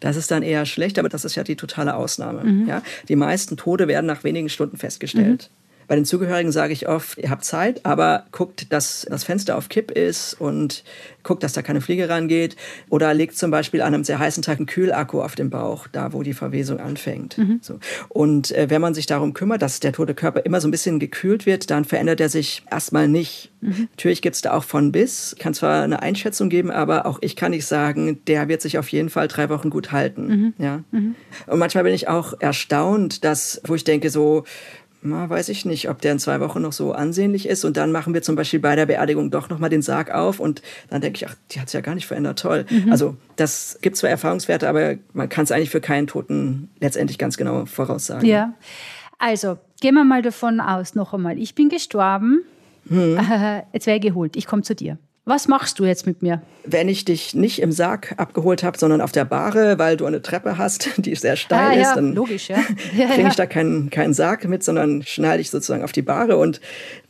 [0.00, 2.44] das ist dann eher schlecht, aber das ist ja die totale Ausnahme.
[2.44, 2.68] Mhm.
[2.68, 2.82] Ja?
[3.08, 5.50] Die meisten Tode werden nach wenigen Stunden festgestellt.
[5.88, 9.68] Bei den Zugehörigen sage ich oft, ihr habt Zeit, aber guckt, dass das Fenster auf
[9.68, 10.82] Kipp ist und
[11.22, 12.56] guckt, dass da keine Fliege rangeht.
[12.88, 16.12] Oder legt zum Beispiel an einem sehr heißen Tag einen Kühlakku auf den Bauch, da
[16.12, 17.38] wo die Verwesung anfängt.
[17.38, 17.60] Mhm.
[17.62, 17.78] So.
[18.08, 20.98] Und äh, wenn man sich darum kümmert, dass der tote Körper immer so ein bisschen
[20.98, 23.50] gekühlt wird, dann verändert er sich erstmal nicht.
[23.60, 23.88] Mhm.
[23.90, 27.36] Natürlich gibt es da auch von bis, kann zwar eine Einschätzung geben, aber auch ich
[27.36, 30.26] kann nicht sagen, der wird sich auf jeden Fall drei Wochen gut halten.
[30.26, 30.54] Mhm.
[30.58, 30.84] Ja?
[30.90, 31.14] Mhm.
[31.46, 34.44] Und manchmal bin ich auch erstaunt, dass, wo ich denke, so,
[35.06, 37.64] na, weiß ich nicht, ob der in zwei Wochen noch so ansehnlich ist.
[37.64, 40.62] Und dann machen wir zum Beispiel bei der Beerdigung doch nochmal den Sarg auf und
[40.90, 42.66] dann denke ich, ach, die hat es ja gar nicht verändert, toll.
[42.68, 42.90] Mhm.
[42.90, 47.36] Also das gibt zwar Erfahrungswerte, aber man kann es eigentlich für keinen Toten letztendlich ganz
[47.36, 48.28] genau voraussagen.
[48.28, 48.54] Ja,
[49.18, 52.42] also gehen wir mal davon aus, noch einmal, ich bin gestorben,
[52.88, 53.18] hm.
[53.72, 54.98] jetzt wäre geholt, ich komme zu dir.
[55.28, 56.40] Was machst du jetzt mit mir?
[56.64, 60.22] Wenn ich dich nicht im Sarg abgeholt habe, sondern auf der Bahre, weil du eine
[60.22, 62.58] Treppe hast, die sehr steil ah, ist, ja, dann logisch, ja.
[62.96, 66.36] ja, kriege ich da keinen, keinen Sarg mit, sondern schneide dich sozusagen auf die Bahre
[66.36, 66.60] und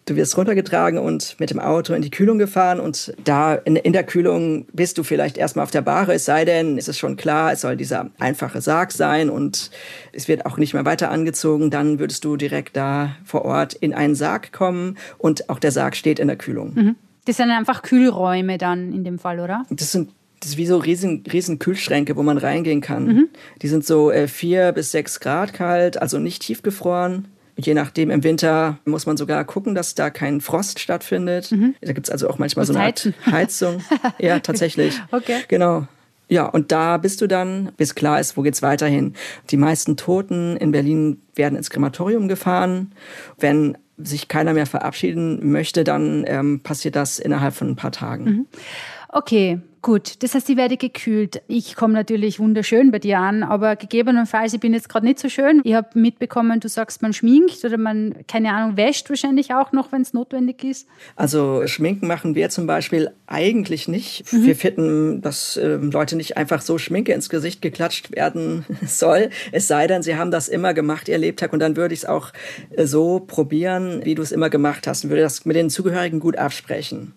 [0.06, 3.92] du wirst runtergetragen und mit dem Auto in die Kühlung gefahren und da in, in
[3.92, 7.16] der Kühlung bist du vielleicht erstmal auf der Bahre, es sei denn, es ist schon
[7.16, 9.70] klar, es soll dieser einfache Sarg sein und
[10.14, 13.92] es wird auch nicht mehr weiter angezogen, dann würdest du direkt da vor Ort in
[13.92, 16.72] einen Sarg kommen und auch der Sarg steht in der Kühlung.
[16.74, 16.96] Mhm.
[17.26, 19.64] Das sind einfach Kühlräume dann in dem Fall, oder?
[19.70, 20.10] Das sind
[20.40, 23.06] das ist wie so riesen, riesen Kühlschränke, wo man reingehen kann.
[23.06, 23.28] Mhm.
[23.62, 27.28] Die sind so äh, vier bis sechs Grad kalt, also nicht tiefgefroren.
[27.56, 31.52] Je nachdem, im Winter muss man sogar gucken, dass da kein Frost stattfindet.
[31.52, 31.74] Mhm.
[31.80, 33.80] Da gibt es also auch manchmal Muss so eine Art Heizung.
[34.18, 35.00] ja, tatsächlich.
[35.10, 35.40] Okay.
[35.48, 35.88] Genau.
[36.28, 39.14] Ja, und da bist du dann, bis klar ist, wo geht's weiterhin.
[39.50, 42.92] Die meisten Toten in Berlin werden ins Krematorium gefahren.
[43.38, 48.24] Wenn sich keiner mehr verabschieden möchte, dann ähm, passiert das innerhalb von ein paar Tagen.
[48.24, 48.46] Mhm.
[49.08, 51.42] Okay, Gut, das heißt, ich werde gekühlt.
[51.46, 55.28] Ich komme natürlich wunderschön bei dir an, aber gegebenenfalls, ich bin jetzt gerade nicht so
[55.28, 55.60] schön.
[55.62, 59.92] Ich habe mitbekommen, du sagst, man schminkt oder man, keine Ahnung, wäscht wahrscheinlich auch noch,
[59.92, 60.88] wenn es notwendig ist.
[61.14, 64.24] Also Schminken machen wir zum Beispiel eigentlich nicht.
[64.32, 64.46] Mhm.
[64.46, 69.30] Wir finden, dass äh, Leute nicht einfach so Schminke ins Gesicht geklatscht werden soll.
[69.52, 71.52] Es sei denn, sie haben das immer gemacht, ihr Lebtag.
[71.52, 72.32] Und dann würde ich es auch
[72.70, 75.04] äh, so probieren, wie du es immer gemacht hast.
[75.04, 77.14] Und würde das mit den Zugehörigen gut absprechen.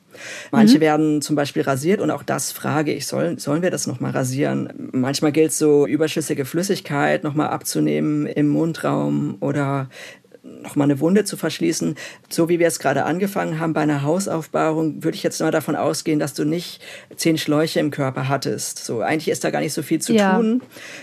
[0.52, 0.82] Manche mhm.
[0.82, 4.90] werden zum Beispiel rasiert und auch das frage ich, sollen, sollen wir das nochmal rasieren?
[4.92, 9.90] Manchmal gilt es so, überschüssige Flüssigkeit nochmal abzunehmen im Mundraum oder
[10.62, 11.96] nochmal eine Wunde zu verschließen.
[12.30, 15.76] So wie wir es gerade angefangen haben bei einer Hausaufbauung, würde ich jetzt mal davon
[15.76, 16.82] ausgehen, dass du nicht
[17.16, 18.84] zehn Schläuche im Körper hattest.
[18.84, 20.36] So eigentlich ist da gar nicht so viel zu ja.
[20.36, 20.62] tun.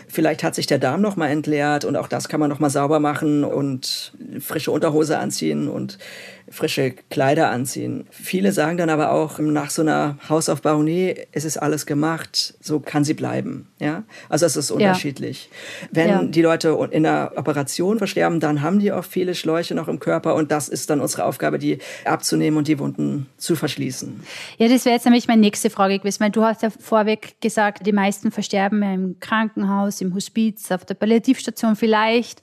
[0.08, 3.44] Vielleicht hat sich der Darm nochmal entleert und auch das kann man nochmal sauber machen
[3.44, 5.98] und frische Unterhose anziehen und
[6.48, 8.06] frische Kleider anziehen.
[8.10, 12.80] Viele sagen dann aber auch nach so einer Hausaufbauung, nee, es ist alles gemacht, so
[12.80, 13.68] kann sie bleiben.
[13.78, 14.04] Ja?
[14.28, 15.50] Also es ist unterschiedlich.
[15.82, 15.88] Ja.
[15.92, 16.22] Wenn ja.
[16.22, 20.34] die Leute in der Operation versterben, dann haben die auch viele Schläuche noch im Körper
[20.34, 24.20] und das ist dann unsere Aufgabe, die abzunehmen und die Wunden zu verschließen.
[24.58, 27.86] Ja, das wäre jetzt nämlich meine nächste Frage gewesen, weil du hast ja vorweg gesagt,
[27.86, 32.40] die meisten versterben im Krankenhaus, im Hospiz, auf der Palliativstation vielleicht.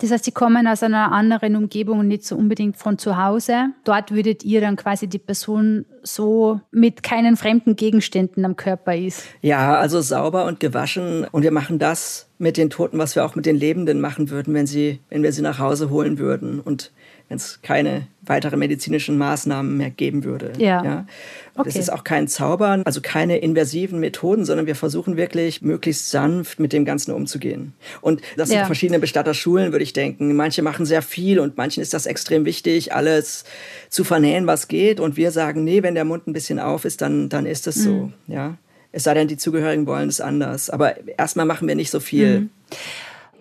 [0.00, 3.70] Das heißt, sie kommen aus einer anderen Umgebung und nicht so unbedingt von zu Hause.
[3.84, 9.24] Dort würdet ihr dann quasi die Person so mit keinen fremden Gegenständen am Körper ist.
[9.42, 11.26] Ja, also sauber und gewaschen.
[11.30, 14.54] Und wir machen das mit den Toten, was wir auch mit den Lebenden machen würden,
[14.54, 16.60] wenn, sie, wenn wir sie nach Hause holen würden.
[16.60, 16.92] Und
[17.30, 20.52] wenn es keine weiteren medizinischen Maßnahmen mehr geben würde.
[20.58, 20.84] Ja.
[20.84, 21.06] ja.
[21.54, 21.68] Okay.
[21.68, 26.58] Es ist auch kein Zaubern, also keine invasiven Methoden, sondern wir versuchen wirklich möglichst sanft
[26.58, 27.72] mit dem Ganzen umzugehen.
[28.00, 28.58] Und das ja.
[28.58, 30.34] sind verschiedene Bestatterschulen, würde ich denken.
[30.34, 33.44] Manche machen sehr viel und manchen ist das extrem wichtig, alles
[33.88, 34.98] zu vernähen, was geht.
[34.98, 37.76] Und wir sagen, nee, wenn der Mund ein bisschen auf ist, dann, dann ist es
[37.76, 37.82] mhm.
[37.82, 38.12] so.
[38.26, 38.58] Ja.
[38.90, 40.68] Es sei denn, die Zugehörigen wollen es anders.
[40.68, 42.40] Aber erstmal machen wir nicht so viel.
[42.40, 42.50] Mhm.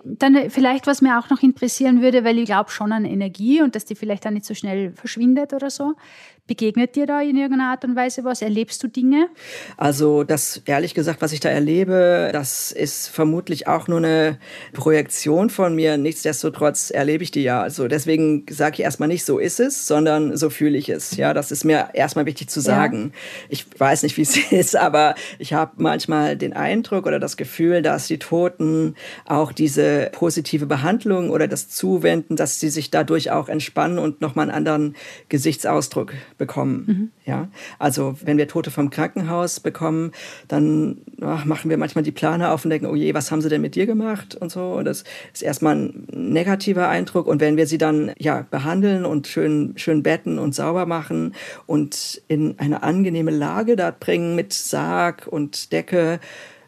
[0.04, 3.76] Dann vielleicht, was mir auch noch interessieren würde, weil ich glaube schon an Energie und
[3.76, 5.94] dass die vielleicht auch nicht so schnell verschwindet oder so.
[6.50, 8.42] Begegnet dir da in irgendeiner Art und Weise was?
[8.42, 9.30] Erlebst du Dinge?
[9.78, 14.40] Also das, ehrlich gesagt, was ich da erlebe, das ist vermutlich auch nur eine
[14.74, 15.98] Projektion von mir.
[15.98, 17.62] Nichtsdestotrotz erlebe ich die ja.
[17.62, 21.18] Also deswegen sage ich erstmal nicht, so ist es, sondern so fühle ich es.
[21.18, 23.12] Ja, das ist mir erstmal wichtig zu sagen.
[23.14, 23.48] Ja.
[23.50, 27.84] Ich weiß nicht, wie es ist, aber ich habe manchmal den Eindruck oder das Gefühl,
[27.84, 33.50] dass die Toten auch diese positive Behandlung oder das Zuwenden, dass sie sich dadurch auch
[33.50, 34.96] entspannen und nochmal einen anderen
[35.30, 36.86] Gesichtsausdruck bekommen.
[36.88, 37.12] Mhm.
[37.26, 40.12] Ja, also wenn wir Tote vom Krankenhaus bekommen,
[40.48, 43.50] dann ach, machen wir manchmal die Plane auf und denken, oh je, was haben sie
[43.50, 44.74] denn mit dir gemacht und so.
[44.74, 47.28] Und das ist erstmal ein negativer Eindruck.
[47.28, 51.36] Und wenn wir sie dann ja behandeln und schön, schön betten und sauber machen
[51.68, 56.20] und in eine angenehme Lage da bringen mit Sarg und Decke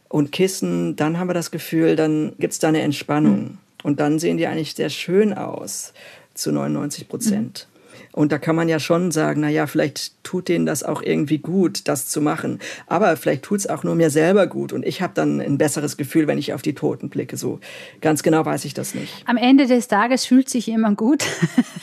[0.10, 3.40] und Kissen, dann haben wir das Gefühl, dann gibt es da eine Entspannung.
[3.40, 3.58] Mhm.
[3.84, 5.94] Und dann sehen die eigentlich sehr schön aus
[6.34, 7.68] zu 99 Prozent.
[7.68, 7.71] Mhm.
[8.12, 11.38] Und da kann man ja schon sagen, na ja, vielleicht tut denen das auch irgendwie
[11.38, 12.60] gut, das zu machen.
[12.88, 14.74] Aber vielleicht tut es auch nur mir selber gut.
[14.74, 17.38] Und ich habe dann ein besseres Gefühl, wenn ich auf die Toten blicke.
[17.38, 17.60] So
[18.02, 19.24] ganz genau weiß ich das nicht.
[19.26, 21.24] Am Ende des Tages fühlt sich jemand gut.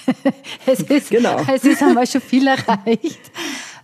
[0.66, 1.40] es ist, genau.
[1.52, 3.20] es ist einmal schon viel erreicht.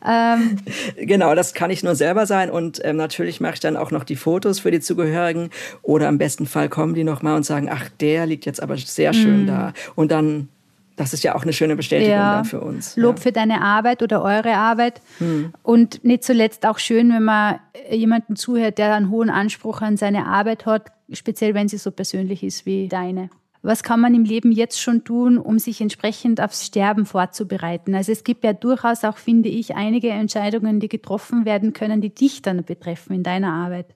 [0.07, 0.59] Ähm.
[0.97, 4.05] Genau, das kann ich nur selber sein und ähm, natürlich mache ich dann auch noch
[4.05, 5.49] die Fotos für die Zugehörigen
[5.81, 9.15] oder im besten Fall kommen die nochmal und sagen, ach, der liegt jetzt aber sehr
[9.15, 9.47] schön mm.
[9.47, 10.49] da und dann
[10.97, 12.37] das ist ja auch eine schöne Bestätigung ja.
[12.37, 12.97] dann für uns.
[12.97, 13.23] Lob ja.
[13.23, 15.01] für deine Arbeit oder eure Arbeit.
[15.19, 15.53] Hm.
[15.63, 17.59] Und nicht zuletzt auch schön, wenn man
[17.91, 22.43] jemanden zuhört, der einen hohen Anspruch an seine Arbeit hat, speziell wenn sie so persönlich
[22.43, 23.31] ist wie deine.
[23.63, 27.95] Was kann man im Leben jetzt schon tun, um sich entsprechend aufs Sterben vorzubereiten?
[27.95, 32.15] Also es gibt ja durchaus auch, finde ich, einige Entscheidungen, die getroffen werden können, die
[32.15, 33.87] dich dann betreffen in deiner Arbeit.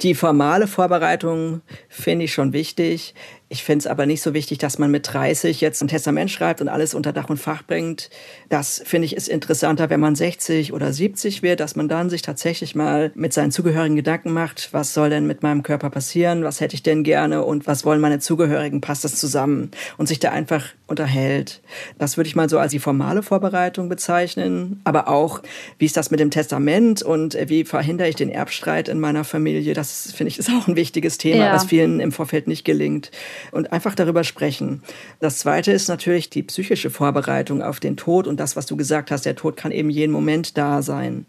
[0.00, 3.14] Die formale Vorbereitung finde ich schon wichtig.
[3.52, 6.62] Ich finde es aber nicht so wichtig, dass man mit 30 jetzt ein Testament schreibt
[6.62, 8.08] und alles unter Dach und Fach bringt.
[8.48, 12.22] Das finde ich ist interessanter, wenn man 60 oder 70 wird, dass man dann sich
[12.22, 16.62] tatsächlich mal mit seinen Zugehörigen Gedanken macht, was soll denn mit meinem Körper passieren, was
[16.62, 17.44] hätte ich denn gerne?
[17.44, 19.70] Und was wollen meine Zugehörigen, passt das zusammen?
[19.98, 21.60] Und sich da einfach unterhält.
[21.98, 25.42] Das würde ich mal so als die formale Vorbereitung bezeichnen, aber auch,
[25.76, 27.02] wie ist das mit dem Testament?
[27.02, 30.76] Und wie verhindere ich den Erbstreit in meiner Familie, das finde ich ist auch ein
[30.76, 31.52] wichtiges Thema, ja.
[31.52, 33.10] was vielen im Vorfeld nicht gelingt
[33.50, 34.82] und einfach darüber sprechen.
[35.20, 39.10] Das Zweite ist natürlich die psychische Vorbereitung auf den Tod und das, was du gesagt
[39.10, 41.26] hast, der Tod kann eben jeden Moment da sein.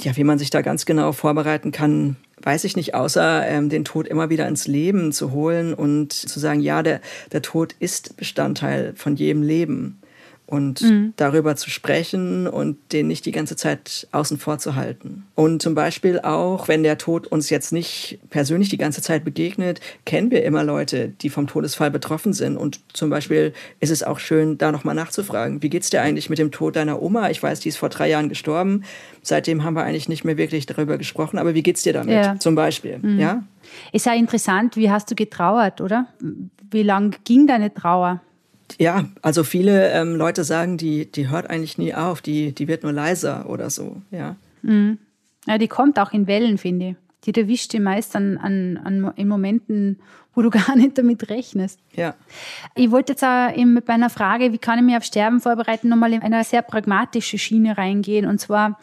[0.00, 3.84] Ja, wie man sich da ganz genau vorbereiten kann, weiß ich nicht, außer ähm, den
[3.84, 7.00] Tod immer wieder ins Leben zu holen und zu sagen, ja, der,
[7.32, 9.99] der Tod ist Bestandteil von jedem Leben.
[10.50, 11.12] Und mhm.
[11.16, 15.24] darüber zu sprechen und den nicht die ganze Zeit außen vor zu halten.
[15.36, 19.80] Und zum Beispiel auch, wenn der Tod uns jetzt nicht persönlich die ganze Zeit begegnet,
[20.04, 22.56] kennen wir immer Leute, die vom Todesfall betroffen sind.
[22.56, 26.38] Und zum Beispiel ist es auch schön, da nochmal nachzufragen, wie geht's dir eigentlich mit
[26.38, 27.30] dem Tod deiner Oma?
[27.30, 28.82] Ich weiß, die ist vor drei Jahren gestorben.
[29.22, 31.38] Seitdem haben wir eigentlich nicht mehr wirklich darüber gesprochen.
[31.38, 32.14] Aber wie geht's dir damit?
[32.14, 32.38] Ja.
[32.40, 33.20] Zum Beispiel, mhm.
[33.20, 33.44] ja?
[33.92, 36.08] Ist ja interessant, wie hast du getrauert, oder?
[36.72, 38.20] Wie lang ging deine Trauer?
[38.78, 42.82] Ja, also viele ähm, Leute sagen, die, die hört eigentlich nie auf, die, die wird
[42.82, 44.36] nur leiser oder so, ja.
[44.62, 44.98] Mhm.
[45.46, 46.96] Ja, die kommt auch in Wellen, finde ich.
[47.24, 50.00] Die erwischt dich meist an, an, an, in Momenten,
[50.34, 51.78] wo du gar nicht damit rechnest.
[51.94, 52.14] Ja.
[52.74, 56.12] Ich wollte jetzt auch mit meiner Frage, wie kann ich mich auf Sterben vorbereiten, nochmal
[56.12, 58.26] in eine sehr pragmatische Schiene reingehen.
[58.26, 58.78] Und zwar,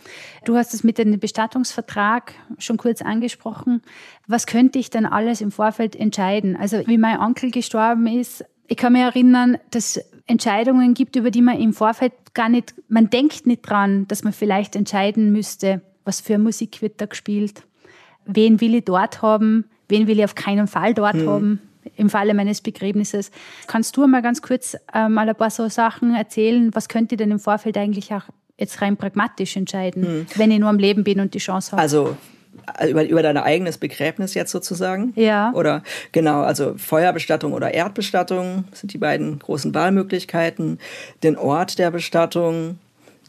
[0.45, 3.81] du hast es mit dem Bestattungsvertrag schon kurz angesprochen.
[4.27, 6.55] Was könnte ich denn alles im Vorfeld entscheiden?
[6.55, 11.41] Also, wie mein Onkel gestorben ist, ich kann mich erinnern, dass Entscheidungen gibt, über die
[11.41, 16.21] man im Vorfeld gar nicht, man denkt nicht dran, dass man vielleicht entscheiden müsste, was
[16.21, 17.63] für Musik wird da gespielt,
[18.25, 21.27] wen will ich dort haben, wen will ich auf keinen Fall dort hm.
[21.27, 21.61] haben
[21.95, 23.31] im Falle meines Begräbnisses.
[23.67, 27.19] Kannst du mal ganz kurz äh, mal ein paar so Sachen erzählen, was könnte ich
[27.19, 28.23] denn im Vorfeld eigentlich auch
[28.57, 30.25] jetzt rein pragmatisch entscheiden, hm.
[30.35, 31.81] wenn ich nur am Leben bin und die Chance habe?
[31.81, 32.17] Also
[32.87, 35.13] über, über dein eigenes Begräbnis jetzt sozusagen.
[35.15, 35.51] Ja.
[35.53, 40.79] Oder genau, also Feuerbestattung oder Erdbestattung sind die beiden großen Wahlmöglichkeiten.
[41.23, 42.79] Den Ort der Bestattung,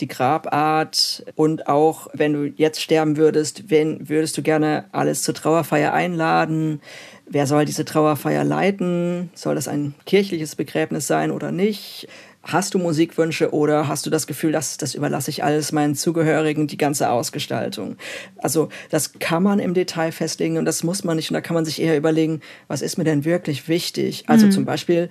[0.00, 5.34] die Grabart und auch, wenn du jetzt sterben würdest, wen würdest du gerne alles zur
[5.34, 6.80] Trauerfeier einladen?
[7.26, 9.30] Wer soll diese Trauerfeier leiten?
[9.34, 12.08] Soll das ein kirchliches Begräbnis sein oder nicht?
[12.48, 16.66] Hast du Musikwünsche oder hast du das Gefühl, dass das überlasse ich alles meinen Zugehörigen,
[16.66, 17.98] die ganze Ausgestaltung?
[18.38, 21.30] Also das kann man im Detail festlegen und das muss man nicht.
[21.30, 24.24] Und da kann man sich eher überlegen, was ist mir denn wirklich wichtig?
[24.28, 24.52] Also mhm.
[24.52, 25.10] zum Beispiel,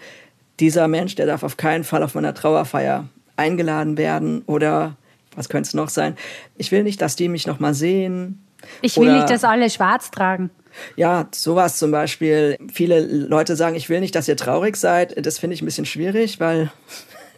[0.59, 4.95] dieser Mensch, der darf auf keinen Fall auf meiner Trauerfeier eingeladen werden oder
[5.35, 6.15] was könnte es noch sein?
[6.57, 8.43] Ich will nicht, dass die mich noch mal sehen.
[8.81, 10.49] Ich will nicht, dass alle schwarz tragen.
[10.95, 12.57] Ja, sowas zum Beispiel.
[12.73, 15.23] Viele Leute sagen, ich will nicht, dass ihr traurig seid.
[15.23, 16.71] Das finde ich ein bisschen schwierig, weil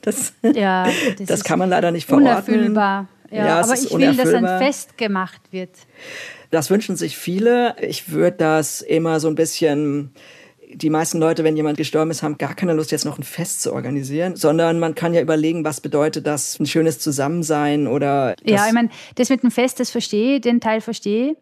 [0.01, 2.31] das, ja, das, das kann man leider nicht verordnen.
[2.31, 3.07] Unerfüllbar.
[3.31, 5.71] Ja, ja aber ich will, dass ein Fest gemacht wird.
[6.51, 7.75] Das wünschen sich viele.
[7.81, 10.11] Ich würde das immer so ein bisschen
[10.71, 13.61] die meisten Leute, wenn jemand gestorben ist, haben gar keine Lust, jetzt noch ein Fest
[13.61, 18.35] zu organisieren, sondern man kann ja überlegen, was bedeutet das, ein schönes Zusammensein oder.
[18.43, 21.37] Ja, ich meine, das mit dem Fest, das verstehe ich, den Teil verstehe ich.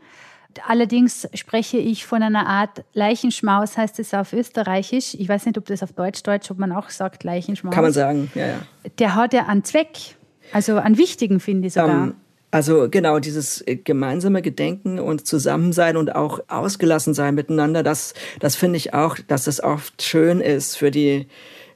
[0.66, 5.16] Allerdings spreche ich von einer Art Leichenschmaus, heißt es auf Österreichisch.
[5.16, 7.74] Ich weiß nicht, ob das auf Deutsch, Deutsch, ob man auch sagt Leichenschmaus.
[7.74, 8.60] Kann man sagen, ja, ja.
[9.00, 10.16] Der hat ja einen Zweck,
[10.52, 11.90] also einen wichtigen, finde ich sogar.
[11.90, 12.16] Um, ähm,
[12.50, 18.78] also genau, dieses gemeinsame Gedenken und Zusammensein und auch ausgelassen sein miteinander, das, das finde
[18.78, 21.28] ich auch, dass das oft schön ist für die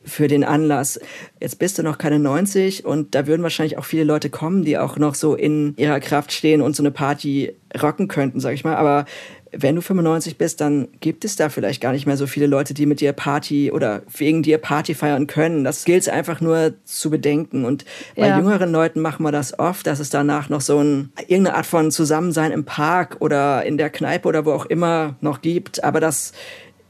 [0.04, 1.00] für den Anlass.
[1.40, 4.78] Jetzt bist du noch keine 90 und da würden wahrscheinlich auch viele Leute kommen, die
[4.78, 8.64] auch noch so in ihrer Kraft stehen und so eine Party rocken könnten, sag ich
[8.64, 8.76] mal.
[8.76, 9.06] Aber
[9.54, 12.74] wenn du 95 bist, dann gibt es da vielleicht gar nicht mehr so viele Leute,
[12.74, 15.64] die mit dir Party oder wegen dir Party feiern können.
[15.64, 17.66] Das gilt es einfach nur zu bedenken.
[17.66, 17.86] Und
[18.16, 18.38] bei ja.
[18.38, 21.92] jüngeren Leuten machen wir das oft, dass es danach noch so ein, irgendeine Art von
[21.92, 25.84] Zusammensein im Park oder in der Kneipe oder wo auch immer noch gibt.
[25.84, 26.32] Aber das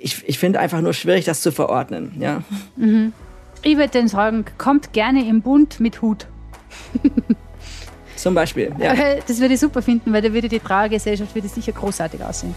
[0.01, 2.13] ich, ich finde einfach nur schwierig, das zu verordnen.
[2.19, 2.43] Ja.
[2.75, 3.13] Mhm.
[3.63, 6.27] Ich würde dann sagen, kommt gerne im Bund mit Hut.
[8.15, 8.93] Zum Beispiel, ja.
[9.27, 12.55] Das würde ich super finden, weil da würde die Trauergesellschaft würde sicher großartig aussehen.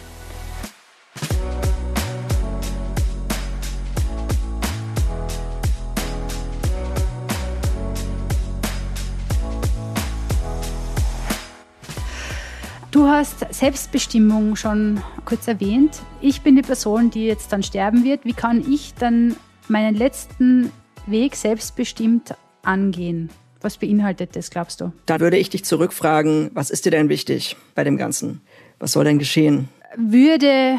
[12.95, 16.01] Du hast Selbstbestimmung schon kurz erwähnt.
[16.21, 18.25] Ich bin die Person, die jetzt dann sterben wird.
[18.25, 19.35] Wie kann ich dann
[19.67, 20.71] meinen letzten
[21.09, 23.31] Weg selbstbestimmt angehen?
[23.61, 24.93] Was beinhaltet das, glaubst du?
[25.07, 28.43] Da würde ich dich zurückfragen, was ist dir denn wichtig bei dem Ganzen?
[28.79, 29.69] Was soll denn geschehen?
[29.97, 30.79] Würde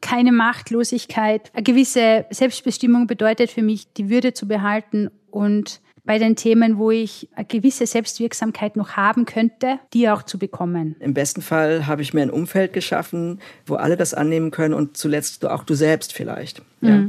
[0.00, 1.52] keine Machtlosigkeit.
[1.54, 6.90] Eine gewisse Selbstbestimmung bedeutet für mich, die Würde zu behalten und bei den Themen, wo
[6.90, 10.96] ich eine gewisse Selbstwirksamkeit noch haben könnte, die auch zu bekommen.
[11.00, 14.96] Im besten Fall habe ich mir ein Umfeld geschaffen, wo alle das annehmen können und
[14.96, 16.62] zuletzt auch du selbst vielleicht.
[16.80, 16.88] Mhm.
[16.88, 17.04] Ja.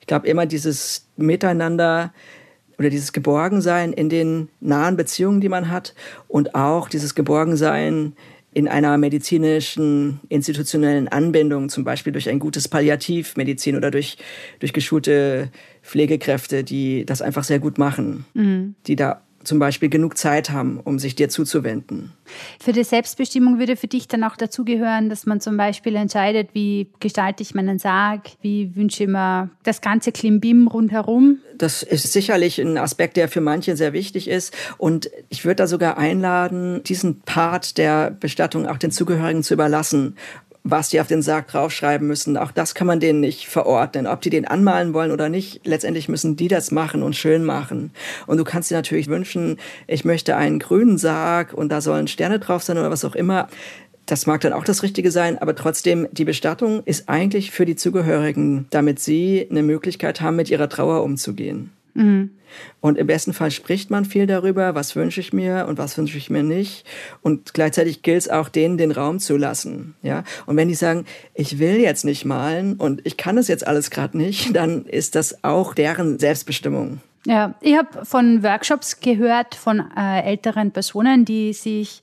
[0.00, 2.12] Ich glaube immer dieses Miteinander
[2.78, 5.94] oder dieses Geborgensein in den nahen Beziehungen, die man hat
[6.28, 8.14] und auch dieses Geborgensein
[8.56, 14.16] in einer medizinischen, institutionellen Anbindung, zum Beispiel durch ein gutes Palliativmedizin oder durch,
[14.60, 15.50] durch geschulte
[15.86, 18.74] Pflegekräfte, die das einfach sehr gut machen, mhm.
[18.86, 22.12] die da zum Beispiel genug Zeit haben, um sich dir zuzuwenden.
[22.58, 26.88] Für die Selbstbestimmung würde für dich dann auch dazugehören, dass man zum Beispiel entscheidet, wie
[27.00, 31.38] gestalte ich meinen Sarg, wie wünsche ich mir das ganze Klimbim rundherum.
[31.56, 34.52] Das ist sicherlich ein Aspekt, der für manche sehr wichtig ist.
[34.76, 40.16] Und ich würde da sogar einladen, diesen Part der Bestattung auch den Zugehörigen zu überlassen
[40.68, 42.36] was die auf den Sarg draufschreiben müssen.
[42.36, 44.06] Auch das kann man denen nicht verordnen.
[44.06, 47.92] Ob die den anmalen wollen oder nicht, letztendlich müssen die das machen und schön machen.
[48.26, 52.40] Und du kannst dir natürlich wünschen, ich möchte einen grünen Sarg und da sollen Sterne
[52.40, 53.48] drauf sein oder was auch immer.
[54.06, 57.76] Das mag dann auch das Richtige sein, aber trotzdem, die Bestattung ist eigentlich für die
[57.76, 61.72] Zugehörigen, damit sie eine Möglichkeit haben, mit ihrer Trauer umzugehen.
[61.96, 62.30] Mhm.
[62.80, 66.16] Und im besten Fall spricht man viel darüber, was wünsche ich mir und was wünsche
[66.16, 66.86] ich mir nicht.
[67.22, 69.94] Und gleichzeitig gilt es auch, denen den Raum zu lassen.
[70.02, 70.24] Ja?
[70.46, 73.90] Und wenn die sagen, ich will jetzt nicht malen und ich kann es jetzt alles
[73.90, 77.00] gerade nicht, dann ist das auch deren Selbstbestimmung.
[77.26, 82.00] Ja, ich habe von Workshops gehört von äh, älteren Personen, die sich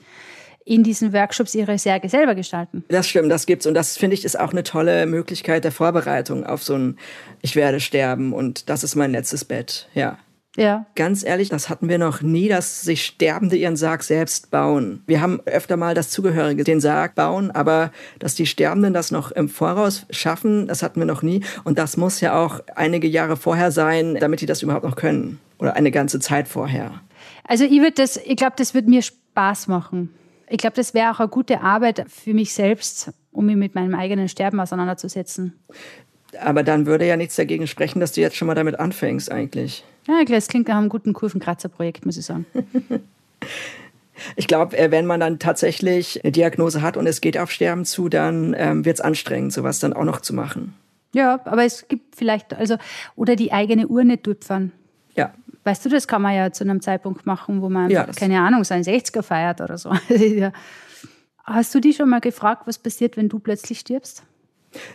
[0.66, 2.84] in diesen Workshops ihre Särge selber gestalten.
[2.88, 6.46] Das stimmt, das gibt's und das finde ich ist auch eine tolle Möglichkeit der Vorbereitung
[6.46, 6.98] auf so ein
[7.42, 9.88] Ich werde sterben und das ist mein letztes Bett.
[9.94, 10.18] Ja.
[10.56, 10.86] Ja.
[10.94, 15.02] Ganz ehrlich, das hatten wir noch nie, dass sich Sterbende ihren Sarg selbst bauen.
[15.08, 19.32] Wir haben öfter mal das Zugehörige den Sarg bauen, aber dass die Sterbenden das noch
[19.32, 21.44] im Voraus schaffen, das hatten wir noch nie.
[21.64, 25.40] Und das muss ja auch einige Jahre vorher sein, damit die das überhaupt noch können.
[25.58, 27.02] Oder eine ganze Zeit vorher.
[27.46, 30.14] Also ich würde das, ich glaube, das würde mir Spaß machen.
[30.54, 33.96] Ich glaube, das wäre auch eine gute Arbeit für mich selbst, um mich mit meinem
[33.96, 35.60] eigenen Sterben auseinanderzusetzen.
[36.40, 39.84] Aber dann würde ja nichts dagegen sprechen, dass du jetzt schon mal damit anfängst, eigentlich.
[40.08, 42.46] Ja, das klingt nach einem guten Kurvenkratzer-Projekt, muss ich sagen.
[44.36, 47.84] Ich glaube, äh, wenn man dann tatsächlich eine Diagnose hat und es geht auf Sterben
[47.84, 50.76] zu, dann ähm, wird es anstrengend, sowas dann auch noch zu machen.
[51.16, 52.78] Ja, aber es gibt vielleicht, also,
[53.16, 54.72] oder die eigene Urne tupfern.
[54.72, 54.83] Ja.
[55.64, 58.64] Weißt du, das kann man ja zu einem Zeitpunkt machen, wo man, ja, keine Ahnung,
[58.64, 59.94] seinen 60er feiert oder so.
[61.44, 64.24] Hast du dich schon mal gefragt, was passiert, wenn du plötzlich stirbst?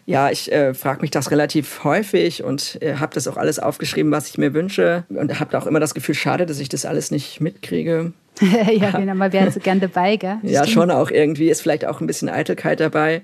[0.06, 4.10] Ja, ich äh, frage mich das relativ häufig und äh, habe das auch alles aufgeschrieben,
[4.10, 5.04] was ich mir wünsche.
[5.08, 8.12] Und habe auch immer das Gefühl, schade, dass ich das alles nicht mitkriege.
[8.72, 10.38] ja, genau, man wäre so gern dabei, gell?
[10.42, 11.48] ja, schon auch irgendwie.
[11.48, 13.22] Ist vielleicht auch ein bisschen Eitelkeit dabei.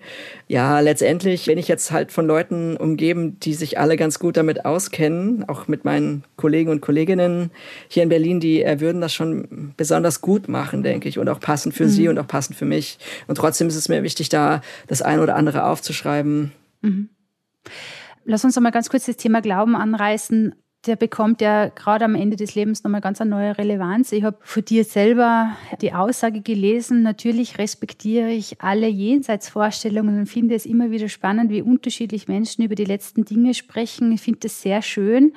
[0.48, 4.64] Ja, letztendlich bin ich jetzt halt von Leuten umgeben, die sich alle ganz gut damit
[4.64, 5.48] auskennen.
[5.48, 7.50] Auch mit meinen Kollegen und Kolleginnen
[7.88, 11.18] hier in Berlin, die äh, würden das schon besonders gut machen, denke ich.
[11.18, 11.90] Und auch passend für mhm.
[11.90, 12.98] sie und auch passend für mich.
[13.26, 16.52] Und trotzdem ist es mir wichtig, da das eine oder andere aufzuschreiben.
[16.82, 17.08] Mhm.
[18.24, 20.54] Lass uns noch mal ganz kurz das Thema Glauben anreißen
[20.86, 24.12] der bekommt ja gerade am Ende des Lebens nochmal ganz eine neue Relevanz.
[24.12, 30.54] Ich habe von dir selber die Aussage gelesen, natürlich respektiere ich alle Jenseitsvorstellungen und finde
[30.54, 34.12] es immer wieder spannend, wie unterschiedlich Menschen über die letzten Dinge sprechen.
[34.12, 35.32] Ich finde das sehr schön.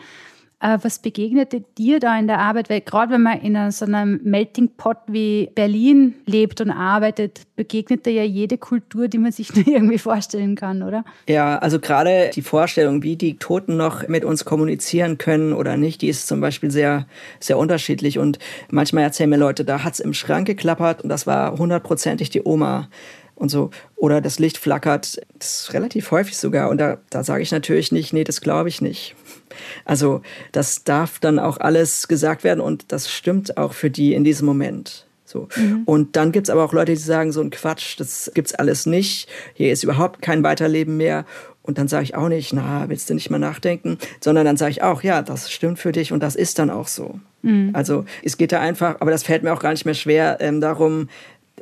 [0.59, 2.69] Äh, was begegnete dir da in der Arbeit?
[2.71, 8.07] Weil gerade wenn man in so einem Melting Pot wie Berlin lebt und arbeitet, begegnet
[8.07, 11.05] da ja jede Kultur, die man sich nur irgendwie vorstellen kann, oder?
[11.29, 16.01] Ja, also gerade die Vorstellung, wie die Toten noch mit uns kommunizieren können oder nicht,
[16.01, 17.05] die ist zum Beispiel sehr,
[17.39, 18.17] sehr unterschiedlich.
[18.17, 18.39] Und
[18.71, 22.41] manchmal erzählen mir Leute, da hat es im Schrank geklappert und das war hundertprozentig die
[22.43, 22.89] Oma
[23.35, 23.69] und so.
[23.95, 25.21] Oder das Licht flackert.
[25.37, 26.69] Das ist relativ häufig sogar.
[26.69, 29.15] Und da, da sage ich natürlich nicht, nee, das glaube ich nicht.
[29.85, 34.23] Also das darf dann auch alles gesagt werden und das stimmt auch für die in
[34.23, 35.05] diesem Moment.
[35.27, 35.49] So.
[35.55, 35.83] Mhm.
[35.85, 38.85] Und dann gibt es aber auch Leute, die sagen, so ein Quatsch, das gibt's alles
[38.85, 39.27] nicht.
[39.53, 41.25] Hier ist überhaupt kein Weiterleben mehr.
[41.63, 43.97] Und dann sage ich auch nicht, na, willst du nicht mal nachdenken?
[44.21, 46.87] Sondern dann sage ich auch, ja, das stimmt für dich und das ist dann auch
[46.87, 47.19] so.
[47.41, 47.71] Mhm.
[47.73, 50.61] Also es geht da einfach, aber das fällt mir auch gar nicht mehr schwer, ähm,
[50.61, 51.09] darum,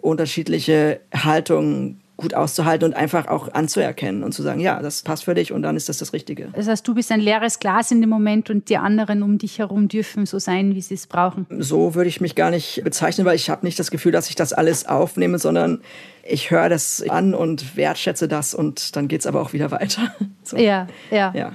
[0.01, 5.33] unterschiedliche Haltungen gut auszuhalten und einfach auch anzuerkennen und zu sagen, ja, das passt für
[5.33, 6.49] dich und dann ist das das Richtige.
[6.53, 9.59] Das heißt, du bist ein leeres Glas in dem Moment und die anderen um dich
[9.59, 11.45] herum dürfen so sein, wie sie es brauchen.
[11.59, 14.35] So würde ich mich gar nicht bezeichnen, weil ich habe nicht das Gefühl, dass ich
[14.35, 15.81] das alles aufnehme, sondern
[16.23, 20.13] ich höre das an und wertschätze das und dann geht es aber auch wieder weiter.
[20.43, 20.57] So.
[20.57, 21.33] Ja, ja.
[21.33, 21.53] ja.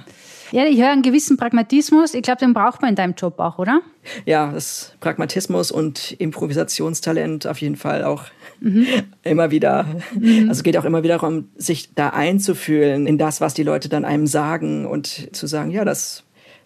[0.51, 2.13] Ja, ich höre einen gewissen Pragmatismus.
[2.13, 3.81] Ich glaube, den braucht man in deinem Job auch, oder?
[4.25, 8.25] Ja, das Pragmatismus und Improvisationstalent auf jeden Fall auch
[8.59, 8.85] mhm.
[9.23, 9.85] immer wieder.
[10.13, 10.49] Mhm.
[10.49, 13.87] Also es geht auch immer wieder darum, sich da einzufühlen in das, was die Leute
[13.87, 16.23] dann einem sagen und zu sagen, ja, das,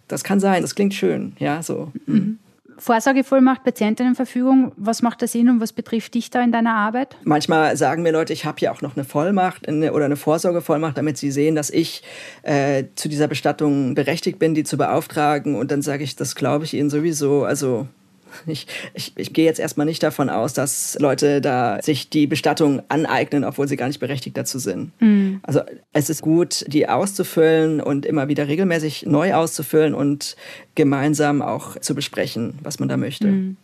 [0.07, 1.91] das kann sein, das klingt schön, ja, so.
[2.07, 2.39] Mhm.
[2.77, 7.15] Vorsorgevollmacht, Patientinnenverfügung, was macht das Sinn und was betrifft dich da in deiner Arbeit?
[7.23, 11.17] Manchmal sagen mir Leute, ich habe ja auch noch eine Vollmacht oder eine Vorsorgevollmacht, damit
[11.17, 12.03] sie sehen, dass ich
[12.43, 15.55] äh, zu dieser Bestattung berechtigt bin, die zu beauftragen.
[15.55, 17.43] Und dann sage ich, das glaube ich ihnen sowieso.
[17.45, 17.87] Also
[18.45, 22.81] ich, ich, ich gehe jetzt erstmal nicht davon aus, dass Leute da sich die Bestattung
[22.89, 24.91] aneignen, obwohl sie gar nicht berechtigt dazu sind.
[25.01, 25.39] Mhm.
[25.43, 25.61] Also
[25.93, 30.35] es ist gut, die auszufüllen und immer wieder regelmäßig neu auszufüllen und
[30.75, 33.27] gemeinsam auch zu besprechen, was man da möchte.
[33.27, 33.57] Mhm.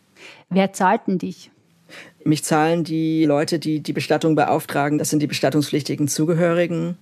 [0.49, 1.51] Wer zahlt denn dich?
[2.23, 4.97] Mich zahlen die Leute, die die Bestattung beauftragen.
[4.97, 6.97] Das sind die bestattungspflichtigen Zugehörigen.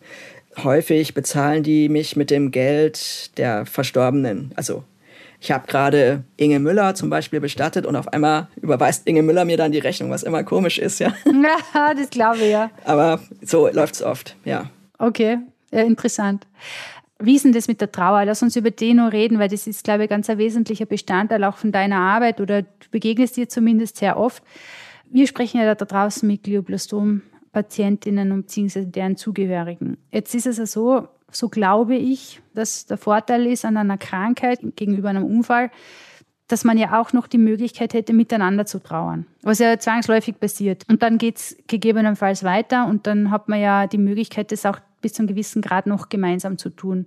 [0.64, 4.52] Häufig bezahlen die mich mit dem Geld der Verstorbenen.
[4.56, 4.84] Also
[5.42, 9.58] ich habe gerade Inge Müller zum Beispiel bestattet und auf einmal überweist Inge Müller mir
[9.58, 11.14] dann die Rechnung, was immer komisch ist, ja.
[11.26, 12.70] Ja, das glaube ich ja.
[12.86, 14.70] Aber so läuft es oft, ja.
[14.98, 15.40] Okay,
[15.72, 16.46] ja, interessant.
[17.22, 18.26] Wie ist denn das mit der Trauer?
[18.26, 21.44] Lass uns über die noch reden, weil das ist, glaube ich, ganz ein wesentlicher Bestandteil
[21.44, 24.44] auch von deiner Arbeit oder du begegnest dir zumindest sehr oft.
[25.10, 29.98] Wir sprechen ja da draußen mit Glioblastom-Patientinnen und beziehungsweise deren Zugehörigen.
[30.12, 34.60] Jetzt ist es ja so, so glaube ich, dass der Vorteil ist an einer Krankheit
[34.76, 35.72] gegenüber einem Unfall,
[36.50, 39.26] dass man ja auch noch die Möglichkeit hätte, miteinander zu trauern.
[39.44, 40.84] Was ja zwangsläufig passiert.
[40.90, 44.80] Und dann geht es gegebenenfalls weiter und dann hat man ja die Möglichkeit, das auch
[45.02, 47.06] bis zu einem gewissen Grad noch gemeinsam zu tun.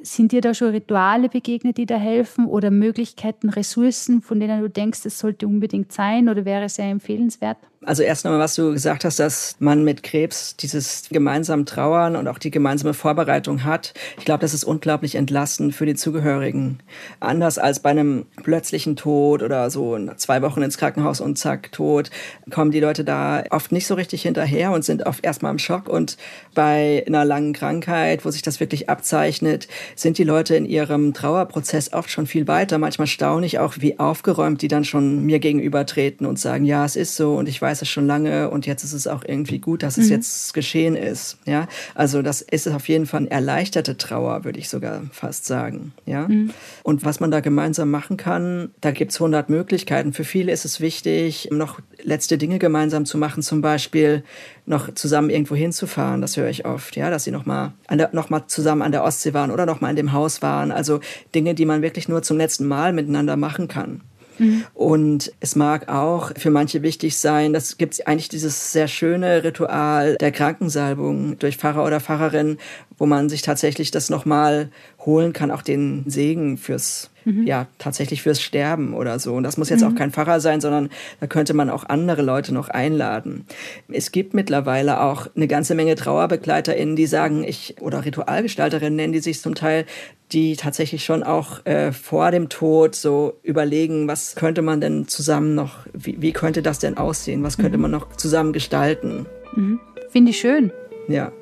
[0.00, 4.68] Sind dir da schon Rituale begegnet, die da helfen oder Möglichkeiten, Ressourcen, von denen du
[4.68, 7.58] denkst, es sollte unbedingt sein oder wäre sehr empfehlenswert?
[7.84, 12.26] Also erst einmal, was du gesagt hast, dass man mit Krebs dieses gemeinsame Trauern und
[12.26, 13.94] auch die gemeinsame Vorbereitung hat.
[14.18, 16.80] Ich glaube, das ist unglaublich entlastend für die Zugehörigen.
[17.20, 22.10] Anders als bei einem plötzlichen Tod oder so zwei Wochen ins Krankenhaus und zack, tot,
[22.50, 25.88] kommen die Leute da oft nicht so richtig hinterher und sind oft erstmal im Schock.
[25.88, 26.16] Und
[26.54, 31.92] bei einer langen Krankheit, wo sich das wirklich abzeichnet, sind die Leute in ihrem Trauerprozess
[31.92, 32.78] oft schon viel weiter.
[32.78, 36.96] Manchmal staune ich auch, wie aufgeräumt die dann schon mir gegenübertreten und sagen, ja, es
[36.96, 39.82] ist so und ich weiß es schon lange und jetzt ist es auch irgendwie gut,
[39.82, 40.12] dass es mhm.
[40.12, 41.38] jetzt geschehen ist.
[41.46, 45.92] Ja, also das ist auf jeden Fall eine erleichterte Trauer, würde ich sogar fast sagen.
[46.06, 46.50] Ja, mhm.
[46.82, 50.12] und was man da gemeinsam machen kann, da gibt es 100 Möglichkeiten.
[50.12, 54.22] Für viele ist es wichtig, noch letzte Dinge gemeinsam zu machen, zum Beispiel
[54.66, 56.20] noch zusammen irgendwo hinzufahren.
[56.20, 58.92] Das höre ich oft, ja, dass sie noch mal, an der, noch mal zusammen an
[58.92, 60.70] der Ostsee waren oder noch mal in dem Haus waren.
[60.70, 61.00] Also
[61.34, 64.02] Dinge, die man wirklich nur zum letzten Mal miteinander machen kann.
[64.38, 64.64] Mhm.
[64.74, 70.16] Und es mag auch für manche wichtig sein, das gibt eigentlich dieses sehr schöne Ritual
[70.16, 72.58] der Krankensalbung durch Pfarrer oder Pfarrerin,
[72.96, 74.70] wo man sich tatsächlich das nochmal
[75.04, 77.46] holen kann, auch den Segen fürs, mhm.
[77.46, 79.34] ja, tatsächlich fürs Sterben oder so.
[79.34, 79.88] Und das muss jetzt mhm.
[79.88, 83.46] auch kein Pfarrer sein, sondern da könnte man auch andere Leute noch einladen.
[83.88, 89.20] Es gibt mittlerweile auch eine ganze Menge TrauerbegleiterInnen, die sagen, ich, oder Ritualgestalterinnen nennen die
[89.20, 89.84] sich zum Teil,
[90.32, 95.54] die tatsächlich schon auch äh, vor dem Tod so überlegen, was könnte man denn zusammen
[95.54, 97.82] noch, wie, wie könnte das denn aussehen, was könnte mhm.
[97.82, 99.26] man noch zusammen gestalten.
[99.54, 99.80] Mhm.
[100.10, 100.70] Finde ich schön.
[101.08, 101.32] Ja.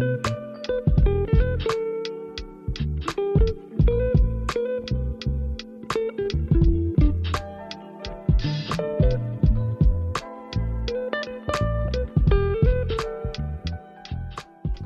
[0.00, 0.39] Thank you.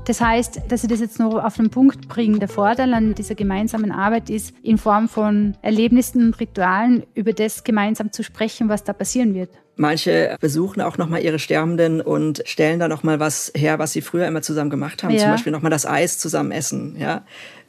[0.07, 2.39] Das heißt, dass Sie das jetzt noch auf den Punkt bringen.
[2.39, 7.65] Der Vorteil an dieser gemeinsamen Arbeit ist, in Form von Erlebnissen und Ritualen über das
[7.65, 9.51] gemeinsam zu sprechen, was da passieren wird.
[9.77, 14.27] Manche besuchen auch nochmal ihre Sterbenden und stellen da nochmal was her, was sie früher
[14.27, 15.13] immer zusammen gemacht haben.
[15.13, 15.21] Ja.
[15.21, 16.97] Zum Beispiel nochmal das Eis zusammen essen.
[16.99, 17.25] Ja,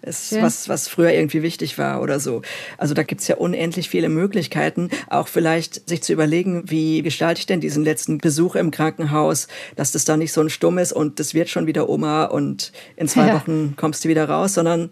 [0.05, 2.41] ist was, was früher irgendwie wichtig war oder so.
[2.77, 7.45] Also da gibt's ja unendlich viele Möglichkeiten, auch vielleicht sich zu überlegen, wie gestalte ich
[7.45, 11.19] denn diesen letzten Besuch im Krankenhaus, dass das da nicht so ein Stumm ist und
[11.19, 13.35] das wird schon wieder Oma und in zwei ja.
[13.35, 14.91] Wochen kommst du wieder raus, sondern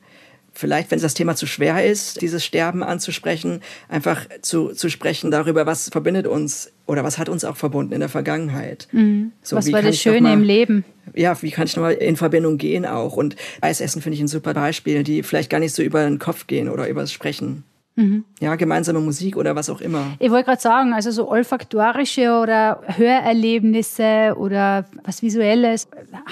[0.53, 5.65] vielleicht, wenn das Thema zu schwer ist, dieses Sterben anzusprechen, einfach zu, zu sprechen darüber,
[5.65, 8.87] was verbindet uns oder was hat uns auch verbunden in der Vergangenheit.
[8.91, 9.31] Mhm.
[9.41, 10.83] So, was war das Schöne mal, im Leben?
[11.15, 13.15] Ja, wie kann ich nochmal in Verbindung gehen auch?
[13.15, 16.47] Und Eisessen finde ich ein super Beispiel, die vielleicht gar nicht so über den Kopf
[16.47, 17.63] gehen oder über das Sprechen.
[17.95, 18.25] Mhm.
[18.39, 20.15] Ja, gemeinsame Musik oder was auch immer.
[20.19, 25.87] Ich wollte gerade sagen, also so olfaktorische oder Hörerlebnisse oder was Visuelles,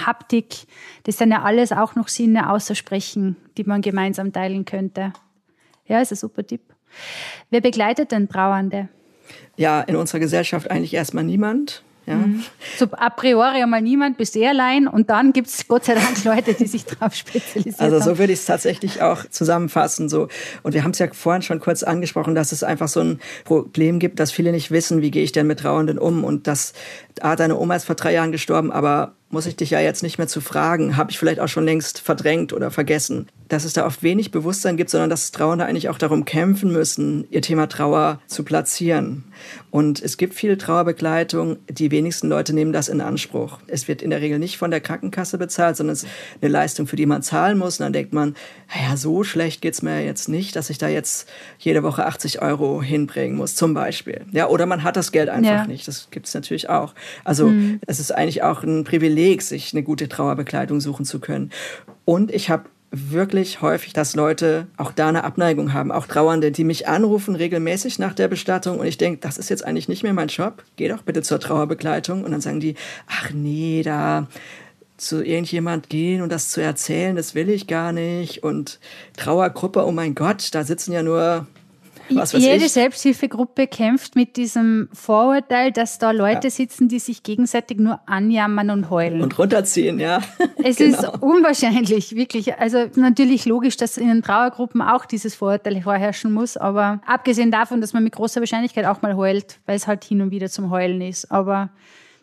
[0.05, 0.65] Haptik,
[1.03, 5.13] das sind ja alles auch noch Sinne außer Sprechen, die man gemeinsam teilen könnte.
[5.85, 6.61] Ja, ist ein super Tipp.
[7.51, 8.89] Wer begleitet denn Trauernde?
[9.57, 11.83] Ja, in unserer Gesellschaft eigentlich erstmal niemand.
[12.07, 12.15] Ja.
[12.15, 12.43] Mhm.
[12.77, 16.23] So a priori einmal niemand, bis eh allein und dann gibt es Gott sei Dank
[16.23, 17.79] Leute, die sich darauf spezialisieren.
[17.79, 20.09] Also so würde ich es tatsächlich auch zusammenfassen.
[20.09, 20.27] So.
[20.63, 23.99] Und wir haben es ja vorhin schon kurz angesprochen, dass es einfach so ein Problem
[23.99, 26.73] gibt, dass viele nicht wissen, wie gehe ich denn mit Trauernden um und dass,
[27.21, 30.17] ah, deine Oma ist vor drei Jahren gestorben, aber muss ich dich ja jetzt nicht
[30.17, 33.27] mehr zu fragen, habe ich vielleicht auch schon längst verdrängt oder vergessen.
[33.47, 37.27] Dass es da oft wenig Bewusstsein gibt, sondern dass Trauernde eigentlich auch darum kämpfen müssen,
[37.29, 39.25] ihr Thema Trauer zu platzieren.
[39.71, 41.57] Und es gibt viel Trauerbegleitung.
[41.69, 43.59] Die wenigsten Leute nehmen das in Anspruch.
[43.67, 46.09] Es wird in der Regel nicht von der Krankenkasse bezahlt, sondern es ist
[46.41, 47.79] eine Leistung, für die man zahlen muss.
[47.79, 48.35] Und dann denkt man,
[48.73, 51.29] naja, so schlecht geht's mir jetzt nicht, dass ich da jetzt
[51.59, 54.25] jede Woche 80 Euro hinbringen muss, zum Beispiel.
[54.31, 55.67] Ja, oder man hat das Geld einfach ja.
[55.67, 55.87] nicht.
[55.87, 56.93] Das gibt's natürlich auch.
[57.23, 57.79] Also mhm.
[57.87, 61.51] es ist eigentlich auch ein Privileg, Privileg, sich eine gute Trauerbekleidung suchen zu können.
[62.05, 66.63] Und ich habe wirklich häufig, dass Leute auch da eine Abneigung haben, auch Trauernde, die
[66.63, 68.79] mich anrufen regelmäßig nach der Bestattung.
[68.79, 71.39] Und ich denke, das ist jetzt eigentlich nicht mehr mein Job, geh doch bitte zur
[71.39, 72.23] Trauerbegleitung.
[72.23, 72.75] Und dann sagen die,
[73.07, 74.27] ach nee, da
[74.97, 78.43] zu irgendjemand gehen und das zu erzählen, das will ich gar nicht.
[78.43, 78.79] Und
[79.17, 81.47] Trauergruppe, oh mein Gott, da sitzen ja nur
[82.09, 82.71] was weiß Jede ich.
[82.71, 86.51] Selbsthilfegruppe kämpft mit diesem Vorurteil, dass da Leute ja.
[86.51, 89.21] sitzen, die sich gegenseitig nur anjammern und heulen.
[89.21, 90.21] Und runterziehen, ja.
[90.63, 90.97] Es genau.
[90.97, 92.57] ist unwahrscheinlich, wirklich.
[92.59, 96.57] Also natürlich logisch, dass in den Trauergruppen auch dieses Vorurteil vorherrschen muss.
[96.57, 100.21] Aber abgesehen davon, dass man mit großer Wahrscheinlichkeit auch mal heult, weil es halt hin
[100.21, 101.31] und wieder zum Heulen ist.
[101.31, 101.69] Aber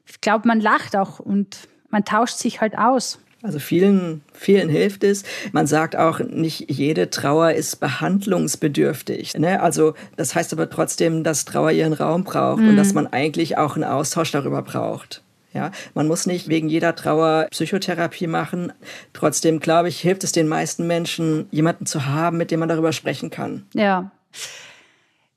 [0.07, 3.19] ich glaube, man lacht auch und man tauscht sich halt aus.
[3.43, 5.23] Also vielen, vielen hilft es.
[5.53, 9.35] Man sagt auch, nicht jede Trauer ist behandlungsbedürftig.
[9.35, 9.63] Ne?
[9.63, 12.71] Also das heißt aber trotzdem, dass Trauer ihren Raum braucht mhm.
[12.71, 15.23] und dass man eigentlich auch einen Austausch darüber braucht.
[15.55, 18.73] Ja, man muss nicht wegen jeder Trauer Psychotherapie machen.
[19.13, 22.93] Trotzdem, glaube ich, hilft es den meisten Menschen, jemanden zu haben, mit dem man darüber
[22.93, 23.67] sprechen kann.
[23.73, 24.11] Ja.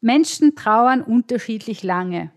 [0.02, 2.32] Menschen trauern unterschiedlich lange.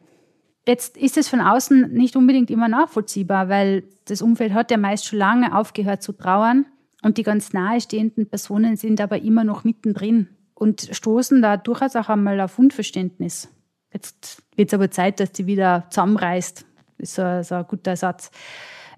[0.67, 5.07] Jetzt ist es von außen nicht unbedingt immer nachvollziehbar, weil das Umfeld hat ja meist
[5.07, 6.67] schon lange aufgehört zu trauern
[7.03, 12.09] und die ganz nahestehenden Personen sind aber immer noch mittendrin und stoßen da durchaus auch
[12.09, 13.49] einmal auf Unverständnis.
[13.93, 16.65] Jetzt wird es aber Zeit, dass die wieder zusammenreißt.
[16.99, 18.31] Das ist so, so ein guter Satz.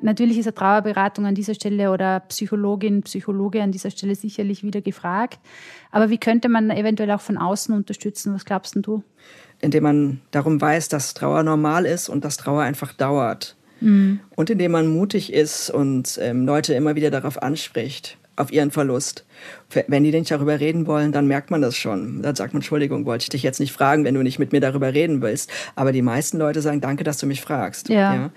[0.01, 4.83] Natürlich ist eine Trauerberatung an dieser Stelle oder Psychologin, Psychologe an dieser Stelle sicherlich wieder
[4.83, 5.41] gefragt.
[5.91, 8.35] Aber wie könnte man eventuell auch von außen unterstützen?
[8.35, 9.03] Was glaubst du?
[9.61, 13.57] Indem man darum weiß, dass Trauer normal ist und dass Trauer einfach dauert.
[13.81, 14.21] Mhm.
[14.35, 19.25] Und indem man mutig ist und ähm, Leute immer wieder darauf anspricht, auf ihren Verlust.
[19.89, 22.23] Wenn die nicht darüber reden wollen, dann merkt man das schon.
[22.23, 24.61] Dann sagt man, Entschuldigung, wollte ich dich jetzt nicht fragen, wenn du nicht mit mir
[24.61, 25.51] darüber reden willst.
[25.75, 27.89] Aber die meisten Leute sagen, danke, dass du mich fragst.
[27.89, 28.15] Ja.
[28.15, 28.31] ja.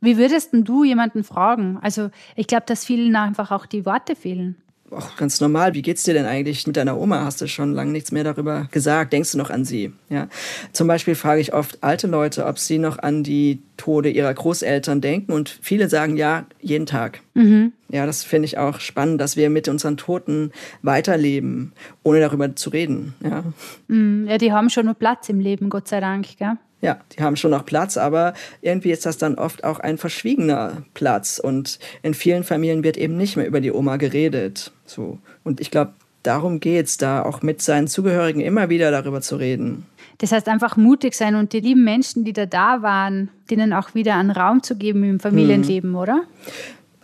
[0.00, 1.78] Wie würdest du jemanden fragen?
[1.80, 4.56] Also ich glaube, dass vielen einfach auch die Worte fehlen
[4.96, 7.24] auch ganz normal, wie geht's dir denn eigentlich mit deiner Oma?
[7.24, 9.12] Hast du schon lange nichts mehr darüber gesagt?
[9.12, 9.92] Denkst du noch an sie?
[10.08, 10.28] Ja.
[10.72, 15.00] Zum Beispiel frage ich oft alte Leute, ob sie noch an die Tode ihrer Großeltern
[15.00, 17.20] denken und viele sagen ja, jeden Tag.
[17.34, 17.72] Mhm.
[17.88, 20.50] Ja, das finde ich auch spannend, dass wir mit unseren Toten
[20.82, 21.72] weiterleben,
[22.02, 23.14] ohne darüber zu reden.
[23.22, 23.44] Ja,
[23.88, 24.26] mhm.
[24.28, 26.56] ja die haben schon nur Platz im Leben, Gott sei Dank, gell?
[26.82, 30.82] Ja, die haben schon noch Platz, aber irgendwie ist das dann oft auch ein verschwiegener
[30.94, 31.38] Platz.
[31.38, 34.72] Und in vielen Familien wird eben nicht mehr über die Oma geredet.
[34.84, 35.18] So.
[35.42, 39.36] Und ich glaube, darum geht es, da auch mit seinen Zugehörigen immer wieder darüber zu
[39.36, 39.86] reden.
[40.18, 43.94] Das heißt, einfach mutig sein und die lieben Menschen, die da da waren, denen auch
[43.94, 45.96] wieder einen Raum zu geben im Familienleben, hm.
[45.96, 46.22] oder?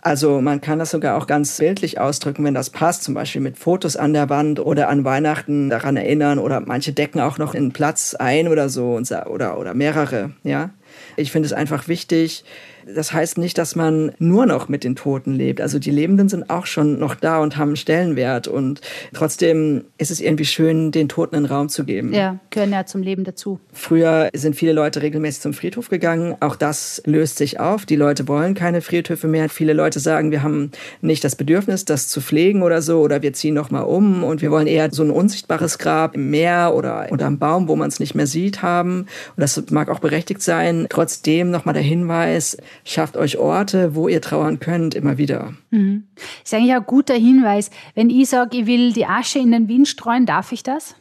[0.05, 3.57] Also man kann das sogar auch ganz bildlich ausdrücken, wenn das passt, zum Beispiel mit
[3.57, 7.71] Fotos an der Wand oder an Weihnachten daran erinnern oder manche decken auch noch einen
[7.71, 10.71] Platz ein oder so oder, oder mehrere, ja.
[11.15, 12.43] Ich finde es einfach wichtig,
[12.87, 15.61] das heißt nicht, dass man nur noch mit den Toten lebt.
[15.61, 18.47] Also die Lebenden sind auch schon noch da und haben einen Stellenwert.
[18.47, 18.81] Und
[19.13, 22.13] trotzdem ist es irgendwie schön, den Toten einen Raum zu geben.
[22.13, 23.59] Ja, gehören ja zum Leben dazu.
[23.71, 26.35] Früher sind viele Leute regelmäßig zum Friedhof gegangen.
[26.39, 27.85] Auch das löst sich auf.
[27.85, 29.49] Die Leute wollen keine Friedhöfe mehr.
[29.49, 30.71] Viele Leute sagen, wir haben
[31.01, 33.01] nicht das Bedürfnis, das zu pflegen oder so.
[33.01, 36.29] Oder wir ziehen noch mal um und wir wollen eher so ein unsichtbares Grab im
[36.29, 39.01] Meer oder unter einem Baum, wo man es nicht mehr sieht, haben.
[39.35, 40.87] Und das mag auch berechtigt sein.
[40.89, 45.53] Trotzdem noch mal der Hinweis, schafft euch Orte, wo ihr trauern könnt, immer wieder.
[45.71, 46.03] Mhm.
[46.15, 47.69] Das ist eigentlich ein guter Hinweis.
[47.95, 50.95] Wenn ich sage, ich will die Asche in den Wind streuen, darf ich das?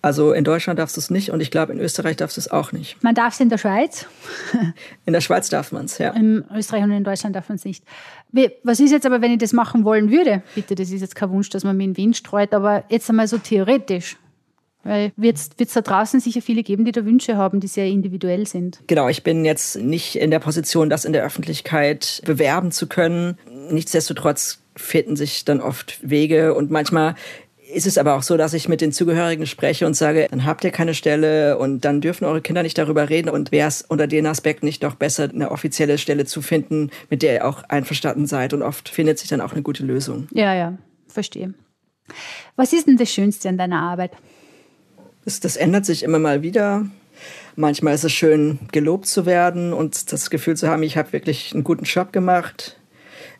[0.00, 2.50] Also in Deutschland darfst du es nicht und ich glaube, in Österreich darfst du es
[2.50, 3.02] auch nicht.
[3.02, 4.06] Man darf es in der Schweiz?
[5.06, 6.10] in der Schweiz darf man es, ja.
[6.10, 7.82] In Österreich und in Deutschland darf man es nicht.
[8.62, 10.42] Was ist jetzt aber, wenn ich das machen wollen würde?
[10.54, 13.10] Bitte, das ist jetzt kein Wunsch, dass man mir in den Wind streut, aber jetzt
[13.10, 14.16] einmal so theoretisch.
[14.88, 18.46] Weil wird es da draußen sicher viele geben, die da Wünsche haben, die sehr individuell
[18.46, 18.80] sind.
[18.86, 23.36] Genau, ich bin jetzt nicht in der Position, das in der Öffentlichkeit bewerben zu können.
[23.70, 27.16] Nichtsdestotrotz finden sich dann oft Wege und manchmal
[27.70, 30.64] ist es aber auch so, dass ich mit den Zugehörigen spreche und sage, dann habt
[30.64, 34.06] ihr keine Stelle und dann dürfen eure Kinder nicht darüber reden und wäre es unter
[34.06, 38.26] den Aspekten nicht doch besser, eine offizielle Stelle zu finden, mit der ihr auch einverstanden
[38.26, 40.28] seid und oft findet sich dann auch eine gute Lösung.
[40.32, 40.78] Ja, ja,
[41.08, 41.52] verstehe.
[42.56, 44.12] Was ist denn das Schönste an deiner Arbeit?
[45.28, 46.86] Das, das ändert sich immer mal wieder.
[47.54, 51.52] Manchmal ist es schön, gelobt zu werden und das Gefühl zu haben, ich habe wirklich
[51.52, 52.78] einen guten Job gemacht.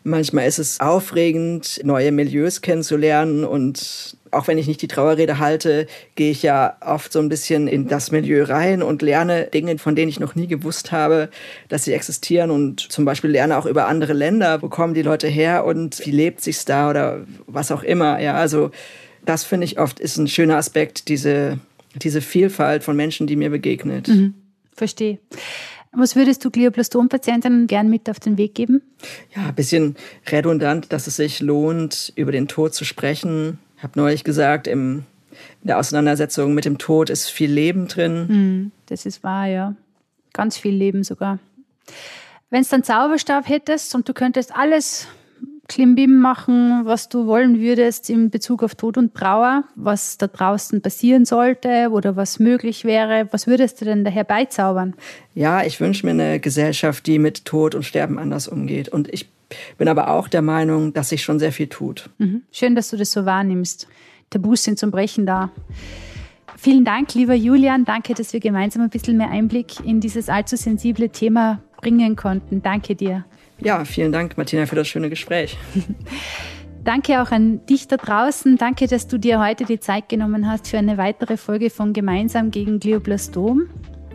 [0.03, 5.87] Manchmal ist es aufregend, neue Milieus kennenzulernen und auch wenn ich nicht die Trauerrede halte,
[6.13, 9.95] gehe ich ja oft so ein bisschen in das Milieu rein und lerne Dinge, von
[9.95, 11.29] denen ich noch nie gewusst habe,
[11.69, 15.27] dass sie existieren und zum Beispiel lerne auch über andere Länder, wo kommen die Leute
[15.27, 18.19] her und wie lebt sich's da oder was auch immer.
[18.19, 18.69] Ja, also
[19.25, 21.59] das finde ich oft ist ein schöner Aspekt, diese
[21.95, 24.07] diese Vielfalt von Menschen, die mir begegnet.
[24.07, 24.33] Mhm.
[24.73, 25.19] Verstehe.
[25.91, 28.81] Was würdest du Glioblastom-Patientinnen gern mit auf den Weg geben?
[29.35, 29.95] Ja, ein bisschen
[30.27, 33.57] redundant, dass es sich lohnt, über den Tod zu sprechen.
[33.77, 35.05] Ich habe neulich gesagt, im,
[35.61, 38.27] in der Auseinandersetzung mit dem Tod ist viel Leben drin.
[38.27, 39.75] Mm, das ist wahr, ja.
[40.31, 41.39] Ganz viel Leben sogar.
[42.51, 45.07] Wenn du einen Zauberstab hättest und du könntest alles
[45.69, 50.81] Klimbim machen, was du wollen würdest in Bezug auf Tod und Trauer, was da draußen
[50.81, 53.29] passieren sollte oder was möglich wäre.
[53.31, 54.95] Was würdest du denn da herbeizaubern?
[55.35, 58.89] Ja, ich wünsche mir eine Gesellschaft, die mit Tod und Sterben anders umgeht.
[58.89, 59.29] Und ich
[59.77, 62.09] bin aber auch der Meinung, dass sich schon sehr viel tut.
[62.17, 62.41] Mhm.
[62.51, 63.87] Schön, dass du das so wahrnimmst.
[64.31, 65.51] Tabus sind zum Brechen da.
[66.57, 67.85] Vielen Dank, lieber Julian.
[67.85, 72.61] Danke, dass wir gemeinsam ein bisschen mehr Einblick in dieses allzu sensible Thema bringen konnten.
[72.61, 73.23] Danke dir.
[73.61, 75.57] Ja, vielen Dank, Martina, für das schöne Gespräch.
[76.83, 78.57] Danke auch an dich da draußen.
[78.57, 82.51] Danke, dass du dir heute die Zeit genommen hast für eine weitere Folge von Gemeinsam
[82.51, 83.63] gegen Glioblastom.